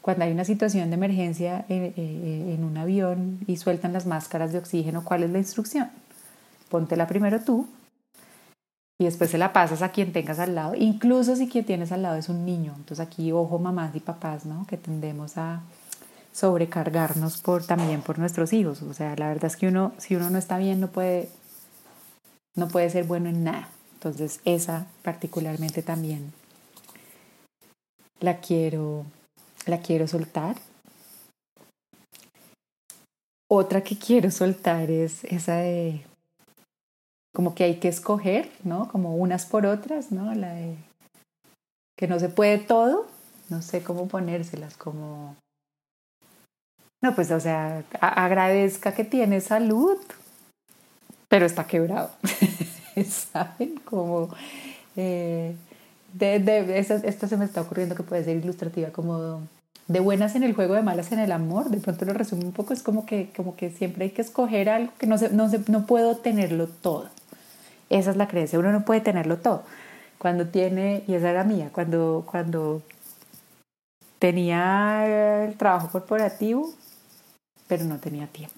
cuando 0.01 0.25
hay 0.25 0.31
una 0.31 0.45
situación 0.45 0.89
de 0.89 0.95
emergencia 0.95 1.65
en, 1.69 1.93
en 1.95 2.63
un 2.63 2.75
avión 2.77 3.39
y 3.45 3.57
sueltan 3.57 3.93
las 3.93 4.07
máscaras 4.07 4.51
de 4.51 4.57
oxígeno, 4.57 5.03
¿cuál 5.03 5.21
es 5.23 5.29
la 5.29 5.37
instrucción? 5.37 5.89
Póntela 6.69 7.05
primero 7.05 7.39
tú 7.41 7.67
y 8.97 9.05
después 9.05 9.29
se 9.29 9.37
la 9.37 9.53
pasas 9.53 9.83
a 9.83 9.89
quien 9.89 10.11
tengas 10.11 10.39
al 10.39 10.55
lado, 10.55 10.73
incluso 10.75 11.35
si 11.35 11.47
quien 11.47 11.65
tienes 11.65 11.91
al 11.91 12.01
lado 12.01 12.17
es 12.17 12.29
un 12.29 12.45
niño. 12.45 12.73
Entonces 12.77 13.05
aquí, 13.05 13.31
ojo, 13.31 13.59
mamás 13.59 13.95
y 13.95 13.99
papás, 13.99 14.45
¿no? 14.45 14.65
Que 14.67 14.77
tendemos 14.77 15.37
a, 15.37 15.61
sobrecargarnos 16.31 17.41
por, 17.41 17.65
también 17.65 18.01
por 18.01 18.19
nuestros 18.19 18.53
hijos. 18.53 18.81
O 18.81 18.93
sea, 18.93 19.15
la 19.15 19.27
verdad 19.27 19.45
es 19.45 19.57
que 19.57 19.67
uno, 19.67 19.93
si 19.97 20.15
uno 20.15 20.29
no 20.29 20.37
está 20.37 20.57
bien, 20.57 20.79
no 20.79 20.91
puede, 20.91 21.29
no 22.55 22.67
puede 22.67 22.89
ser 22.89 23.05
bueno 23.05 23.29
en 23.29 23.43
nada. 23.43 23.69
Entonces, 23.93 24.39
esa 24.45 24.87
particularmente 25.03 25.83
también 25.83 26.33
la 28.19 28.39
quiero, 28.39 29.05
la 29.65 29.79
quiero 29.79 30.07
soltar. 30.07 30.55
Otra 33.49 33.81
que 33.83 33.97
quiero 33.97 34.31
soltar 34.31 34.89
es 34.89 35.25
esa 35.25 35.57
de 35.57 36.05
como 37.33 37.53
que 37.53 37.65
hay 37.65 37.79
que 37.79 37.89
escoger, 37.89 38.49
¿no? 38.63 38.87
Como 38.89 39.15
unas 39.15 39.45
por 39.45 39.65
otras, 39.65 40.11
¿no? 40.11 40.33
La 40.33 40.53
de 40.53 40.77
que 41.97 42.07
no 42.07 42.19
se 42.19 42.29
puede 42.29 42.57
todo, 42.57 43.07
no 43.49 43.61
sé 43.61 43.83
cómo 43.83 44.07
ponérselas, 44.07 44.77
como 44.77 45.35
no, 47.01 47.15
pues, 47.15 47.31
o 47.31 47.39
sea, 47.39 47.83
agradezca 47.99 48.93
que 48.93 49.03
tiene 49.03 49.41
salud, 49.41 49.97
pero 51.27 51.45
está 51.45 51.65
quebrado. 51.65 52.11
¿Saben? 53.09 53.79
Como. 53.85 54.29
Eh, 54.95 55.55
de, 56.13 56.77
esta, 56.77 57.27
se 57.27 57.37
me 57.37 57.45
está 57.45 57.61
ocurriendo 57.61 57.95
que 57.95 58.03
puede 58.03 58.23
ser 58.23 58.37
ilustrativa, 58.37 58.89
como 58.89 59.41
de 59.87 59.99
buenas 59.99 60.35
en 60.35 60.43
el 60.43 60.53
juego, 60.53 60.75
de 60.75 60.83
malas 60.83 61.11
en 61.11 61.19
el 61.19 61.31
amor. 61.31 61.69
De 61.69 61.77
pronto 61.77 62.05
lo 62.05 62.13
resumo 62.13 62.43
un 62.43 62.51
poco, 62.51 62.73
es 62.73 62.83
como 62.83 63.05
que, 63.05 63.31
como 63.35 63.55
que 63.55 63.71
siempre 63.71 64.05
hay 64.05 64.11
que 64.11 64.21
escoger 64.21 64.69
algo 64.69 64.91
que 64.99 65.07
no, 65.07 65.17
se, 65.17 65.29
no, 65.29 65.49
se, 65.49 65.59
no 65.69 65.85
puedo 65.85 66.17
tenerlo 66.17 66.67
todo. 66.67 67.09
Esa 67.89 68.11
es 68.11 68.17
la 68.17 68.27
creencia. 68.27 68.59
Uno 68.59 68.71
no 68.71 68.85
puede 68.85 69.01
tenerlo 69.01 69.37
todo. 69.37 69.63
Cuando 70.19 70.47
tiene, 70.47 71.03
y 71.07 71.15
esa 71.15 71.31
era 71.31 71.43
mía, 71.43 71.69
cuando, 71.73 72.25
cuando 72.29 72.83
tenía 74.19 75.45
el 75.45 75.57
trabajo 75.57 75.89
corporativo, 75.89 76.69
pero 77.71 77.85
no 77.85 77.99
tenía 77.99 78.27
tiempo. 78.27 78.53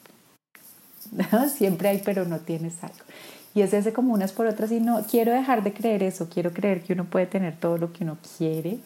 Siempre 1.55 1.89
hay, 1.89 2.01
pero 2.03 2.25
no 2.25 2.39
tienes 2.39 2.83
algo. 2.83 2.97
Y 3.53 3.61
es 3.61 3.71
ese 3.71 3.93
como 3.93 4.11
unas 4.11 4.31
por 4.31 4.47
otras 4.47 4.71
y 4.71 4.79
no 4.79 5.03
quiero 5.03 5.31
dejar 5.31 5.61
de 5.61 5.71
creer 5.71 6.01
eso, 6.01 6.29
quiero 6.29 6.51
creer 6.51 6.81
que 6.81 6.93
uno 6.93 7.05
puede 7.05 7.27
tener 7.27 7.55
todo 7.55 7.77
lo 7.77 7.93
que 7.93 8.03
uno 8.03 8.17
quiere 8.39 8.79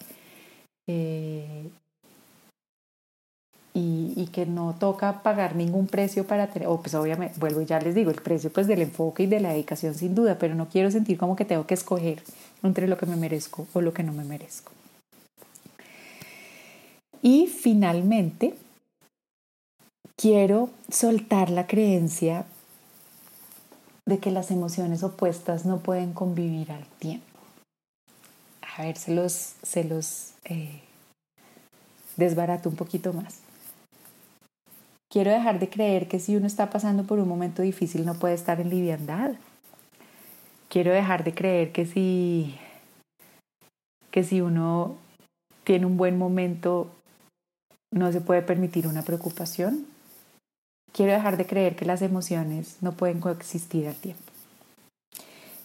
eh, 0.85 1.69
y, 3.73 4.27
que 4.33 4.45
no 4.45 4.75
toca 4.77 5.23
pagar 5.23 5.55
ningún 5.55 5.87
precio 5.87 6.27
para 6.27 6.47
tener, 6.47 6.67
o 6.67 6.81
pues 6.81 6.93
obviamente, 6.93 7.39
vuelvo 7.39 7.61
y 7.61 7.65
ya 7.65 7.79
les 7.79 7.95
digo, 7.95 8.11
el 8.11 8.21
precio 8.21 8.51
pues 8.51 8.67
del 8.67 8.81
enfoque 8.81 9.23
y 9.23 9.27
de 9.27 9.39
la 9.39 9.51
dedicación 9.51 9.95
sin 9.95 10.13
duda, 10.13 10.37
pero 10.37 10.55
no 10.55 10.67
quiero 10.67 10.91
sentir 10.91 11.17
como 11.17 11.37
que 11.37 11.45
tengo 11.45 11.65
que 11.65 11.75
escoger 11.75 12.21
entre 12.63 12.89
lo 12.89 12.97
que 12.97 13.05
me 13.05 13.15
merezco 13.15 13.65
o 13.71 13.79
lo 13.79 13.93
que 13.93 14.03
no 14.03 14.11
me 14.11 14.25
merezco. 14.25 14.73
Y 17.21 17.47
finalmente, 17.47 18.53
quiero 20.19 20.69
soltar 20.89 21.49
la 21.49 21.67
creencia 21.67 22.45
de 24.05 24.19
que 24.19 24.31
las 24.31 24.51
emociones 24.51 25.03
opuestas 25.03 25.65
no 25.65 25.79
pueden 25.79 26.13
convivir 26.13 26.71
al 26.71 26.85
tiempo. 26.99 27.25
A 28.61 28.83
ver, 28.83 28.97
se 28.97 29.13
los, 29.13 29.55
se 29.61 29.83
los 29.83 30.33
eh, 30.45 30.81
desbarato 32.15 32.69
un 32.69 32.75
poquito 32.75 33.13
más. 33.13 33.39
Quiero 35.09 35.31
dejar 35.31 35.59
de 35.59 35.69
creer 35.69 36.07
que 36.07 36.19
si 36.19 36.35
uno 36.35 36.47
está 36.47 36.69
pasando 36.69 37.03
por 37.03 37.19
un 37.19 37.27
momento 37.27 37.61
difícil 37.61 38.05
no 38.05 38.15
puede 38.15 38.33
estar 38.33 38.59
en 38.59 38.69
liviandad. 38.69 39.33
Quiero 40.69 40.91
dejar 40.91 41.23
de 41.23 41.33
creer 41.33 41.71
que 41.71 41.85
si, 41.85 42.55
que 44.11 44.23
si 44.23 44.41
uno 44.41 44.97
tiene 45.63 45.85
un 45.85 45.97
buen 45.97 46.17
momento 46.17 46.91
no 47.91 48.11
se 48.11 48.21
puede 48.21 48.41
permitir 48.41 48.87
una 48.87 49.01
preocupación. 49.01 49.96
Quiero 50.97 51.11
dejar 51.11 51.37
de 51.37 51.45
creer 51.45 51.75
que 51.75 51.85
las 51.85 52.01
emociones 52.01 52.77
no 52.81 52.93
pueden 52.93 53.19
coexistir 53.19 53.87
al 53.87 53.93
tiempo. 53.93 54.23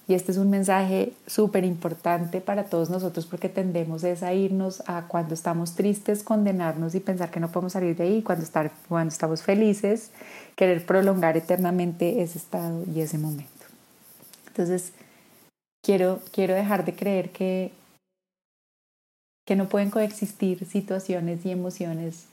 Y 0.07 0.13
este 0.13 0.31
es 0.31 0.37
un 0.37 0.51
mensaje 0.51 1.15
súper 1.27 1.65
importante 1.65 2.43
para 2.43 2.65
todos 2.65 2.91
nosotros 2.91 3.25
porque 3.25 3.49
tendemos 3.49 4.05
a 4.05 4.35
irnos 4.35 4.83
a 4.87 5.09
cuando 5.09 5.33
estamos 5.33 5.75
tristes, 5.75 6.23
condenarnos 6.23 6.95
y 6.95 7.01
pensar 7.01 7.31
que 7.31 7.41
no 7.41 7.51
podemos 7.51 7.73
salir 7.73 7.97
de 7.97 8.05
ahí, 8.05 8.21
cuando, 8.21 8.45
estar, 8.45 8.73
cuando 8.91 9.11
estamos 9.11 9.43
felices, 9.43 10.11
querer 10.55 10.85
prolongar 10.85 11.39
eternamente 11.39 12.21
ese 12.21 12.37
estado 12.37 12.85
y 12.95 13.01
ese 13.01 13.17
momento. 13.17 13.65
Entonces, 14.49 14.93
quiero, 15.83 16.21
quiero 16.31 16.53
dejar 16.53 16.85
de 16.85 16.95
creer 16.95 17.31
que, 17.31 17.73
que 19.47 19.57
no 19.57 19.71
pueden 19.71 19.89
coexistir 19.89 20.67
situaciones 20.67 21.47
y 21.47 21.53
emociones 21.53 22.27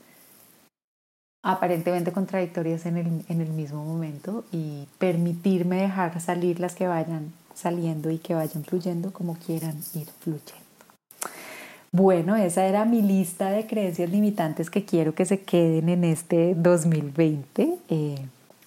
aparentemente 1.42 2.12
contradictorias 2.12 2.86
en 2.86 2.98
el, 2.98 3.08
en 3.30 3.42
el 3.42 3.50
mismo 3.50 3.84
momento 3.84 4.44
y 4.52 4.88
permitirme 4.98 5.82
dejar 5.82 6.20
salir 6.20 6.60
las 6.60 6.76
que 6.76 6.88
vayan 6.88 7.32
saliendo 7.54 8.10
y 8.10 8.18
que 8.18 8.36
vayan 8.36 8.64
fluyendo 8.64 9.12
como 9.12 9.36
quieran 9.36 9.76
ir 9.94 10.08
fluyendo. 10.20 10.70
Bueno, 11.92 12.36
esa 12.36 12.66
era 12.66 12.86
mi 12.86 13.02
lista 13.02 13.50
de 13.50 13.66
creencias 13.66 14.10
limitantes 14.12 14.70
que 14.70 14.86
quiero 14.86 15.16
que 15.16 15.26
se 15.26 15.42
queden 15.42 15.90
en 15.90 16.04
este 16.04 16.54
2020, 16.56 17.78
eh, 17.90 18.16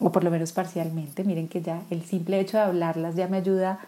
o 0.00 0.10
por 0.10 0.24
lo 0.24 0.30
menos 0.30 0.52
parcialmente. 0.52 1.22
Miren 1.22 1.46
que 1.46 1.62
ya 1.62 1.82
el 1.90 2.02
simple 2.02 2.40
hecho 2.40 2.56
de 2.56 2.64
hablarlas 2.64 3.14
ya 3.14 3.28
me 3.28 3.36
ayuda 3.36 3.78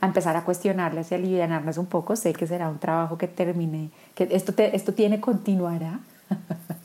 a 0.00 0.06
empezar 0.06 0.36
a 0.36 0.44
cuestionarlas 0.44 1.10
y 1.10 1.16
aliviarlas 1.16 1.76
un 1.76 1.86
poco. 1.86 2.14
Sé 2.14 2.34
que 2.34 2.46
será 2.46 2.68
un 2.68 2.78
trabajo 2.78 3.18
que 3.18 3.26
termine, 3.26 3.90
que 4.14 4.28
esto, 4.30 4.54
esto 4.56 4.94
tiene, 4.94 5.20
continuará, 5.20 5.98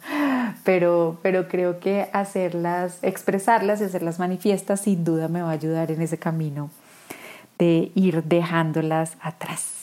pero, 0.64 1.18
pero 1.22 1.48
creo 1.48 1.80
que 1.80 2.10
hacerlas, 2.14 3.00
expresarlas 3.02 3.82
y 3.82 3.86
hacerlas 3.86 4.20
manifiestas 4.20 4.82
sin 4.82 5.04
duda 5.04 5.28
me 5.28 5.42
va 5.42 5.50
a 5.50 5.54
ayudar 5.54 5.92
en 5.92 6.02
ese 6.02 6.18
camino 6.18 6.70
de 7.58 7.92
ir 7.96 8.24
dejándolas 8.24 9.18
atrás. 9.22 9.80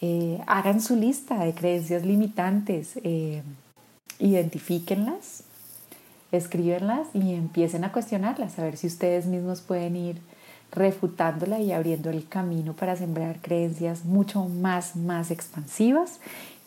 Eh, 0.00 0.40
hagan 0.46 0.80
su 0.80 0.96
lista 0.96 1.44
de 1.44 1.54
creencias 1.54 2.04
limitantes, 2.04 2.98
eh, 3.04 3.42
identifíquenlas, 4.18 5.44
escríbenlas 6.32 7.08
y 7.14 7.34
empiecen 7.34 7.84
a 7.84 7.92
cuestionarlas, 7.92 8.58
a 8.58 8.64
ver 8.64 8.76
si 8.76 8.86
ustedes 8.86 9.26
mismos 9.26 9.60
pueden 9.60 9.96
ir 9.96 10.20
refutándola 10.72 11.60
y 11.60 11.72
abriendo 11.72 12.10
el 12.10 12.26
camino 12.26 12.74
para 12.74 12.96
sembrar 12.96 13.40
creencias 13.40 14.04
mucho 14.04 14.44
más, 14.48 14.96
más 14.96 15.30
expansivas, 15.30 16.18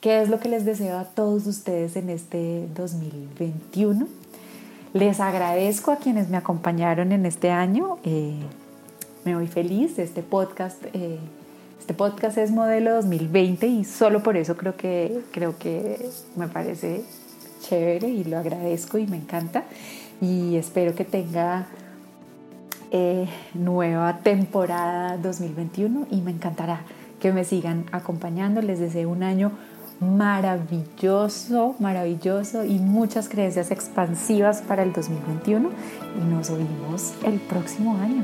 que 0.06 0.22
es 0.22 0.30
lo 0.30 0.39
que 0.39 0.50
les 0.50 0.65
deseo 0.65 1.00
a 1.00 1.06
todos 1.06 1.48
ustedes 1.48 1.96
en 1.96 2.12
este 2.12 2.68
2021. 2.76 4.06
Les 4.94 5.20
agradezco 5.20 5.89
a 5.89 5.96
quienes 5.96 6.30
me 6.30 6.38
acompañaron 6.38 7.12
en 7.12 7.26
este 7.26 7.50
año. 7.50 7.98
Eh, 8.04 8.38
me 9.24 9.36
voy 9.36 9.48
feliz. 9.48 9.98
Este 9.98 10.22
podcast, 10.22 10.78
eh, 10.94 11.18
este 11.80 11.96
podcast 11.96 12.38
es 12.38 12.52
modelo 12.52 12.94
2020 12.94 13.65
y 13.65 13.84
solo 13.84 14.22
por 14.22 14.38
eso 14.38 14.56
creo 14.56 14.78
que, 14.78 15.22
creo 15.32 15.58
que 15.58 16.08
me 16.36 16.50
parece 16.50 17.04
chévere 17.62 18.08
y 18.08 18.26
lo 18.26 18.38
agradezco 18.38 19.00
y 19.00 19.08
me 19.08 19.18
encanta. 19.18 19.63
Y 20.22 20.56
espero 20.56 20.94
que 20.94 21.06
tenga 21.06 21.65
eh, 22.91 23.28
nueva 23.56 24.20
temporada 24.20 25.18
2021 25.18 26.06
y 26.12 26.22
me 26.22 26.30
encantará 26.30 26.82
que 27.20 27.32
me 27.32 27.44
sigan 27.44 27.86
acompañando. 27.91 28.62
Les 28.62 28.78
deseo 28.78 29.10
un 29.10 29.24
año 29.24 29.52
maravilloso, 30.00 31.76
maravilloso 31.80 32.64
y 32.66 32.80
muchas 32.80 33.30
creencias 33.30 33.72
expansivas 33.72 34.62
para 34.62 34.84
el 34.84 34.94
2021 34.94 35.70
y 36.22 36.26
nos 36.26 36.50
oímos 36.50 37.14
el 37.24 37.40
próximo 37.40 37.98
año. 37.98 38.24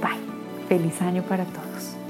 Bye. 0.00 0.68
Feliz 0.68 1.00
año 1.02 1.22
para 1.22 1.44
todos. 1.44 2.01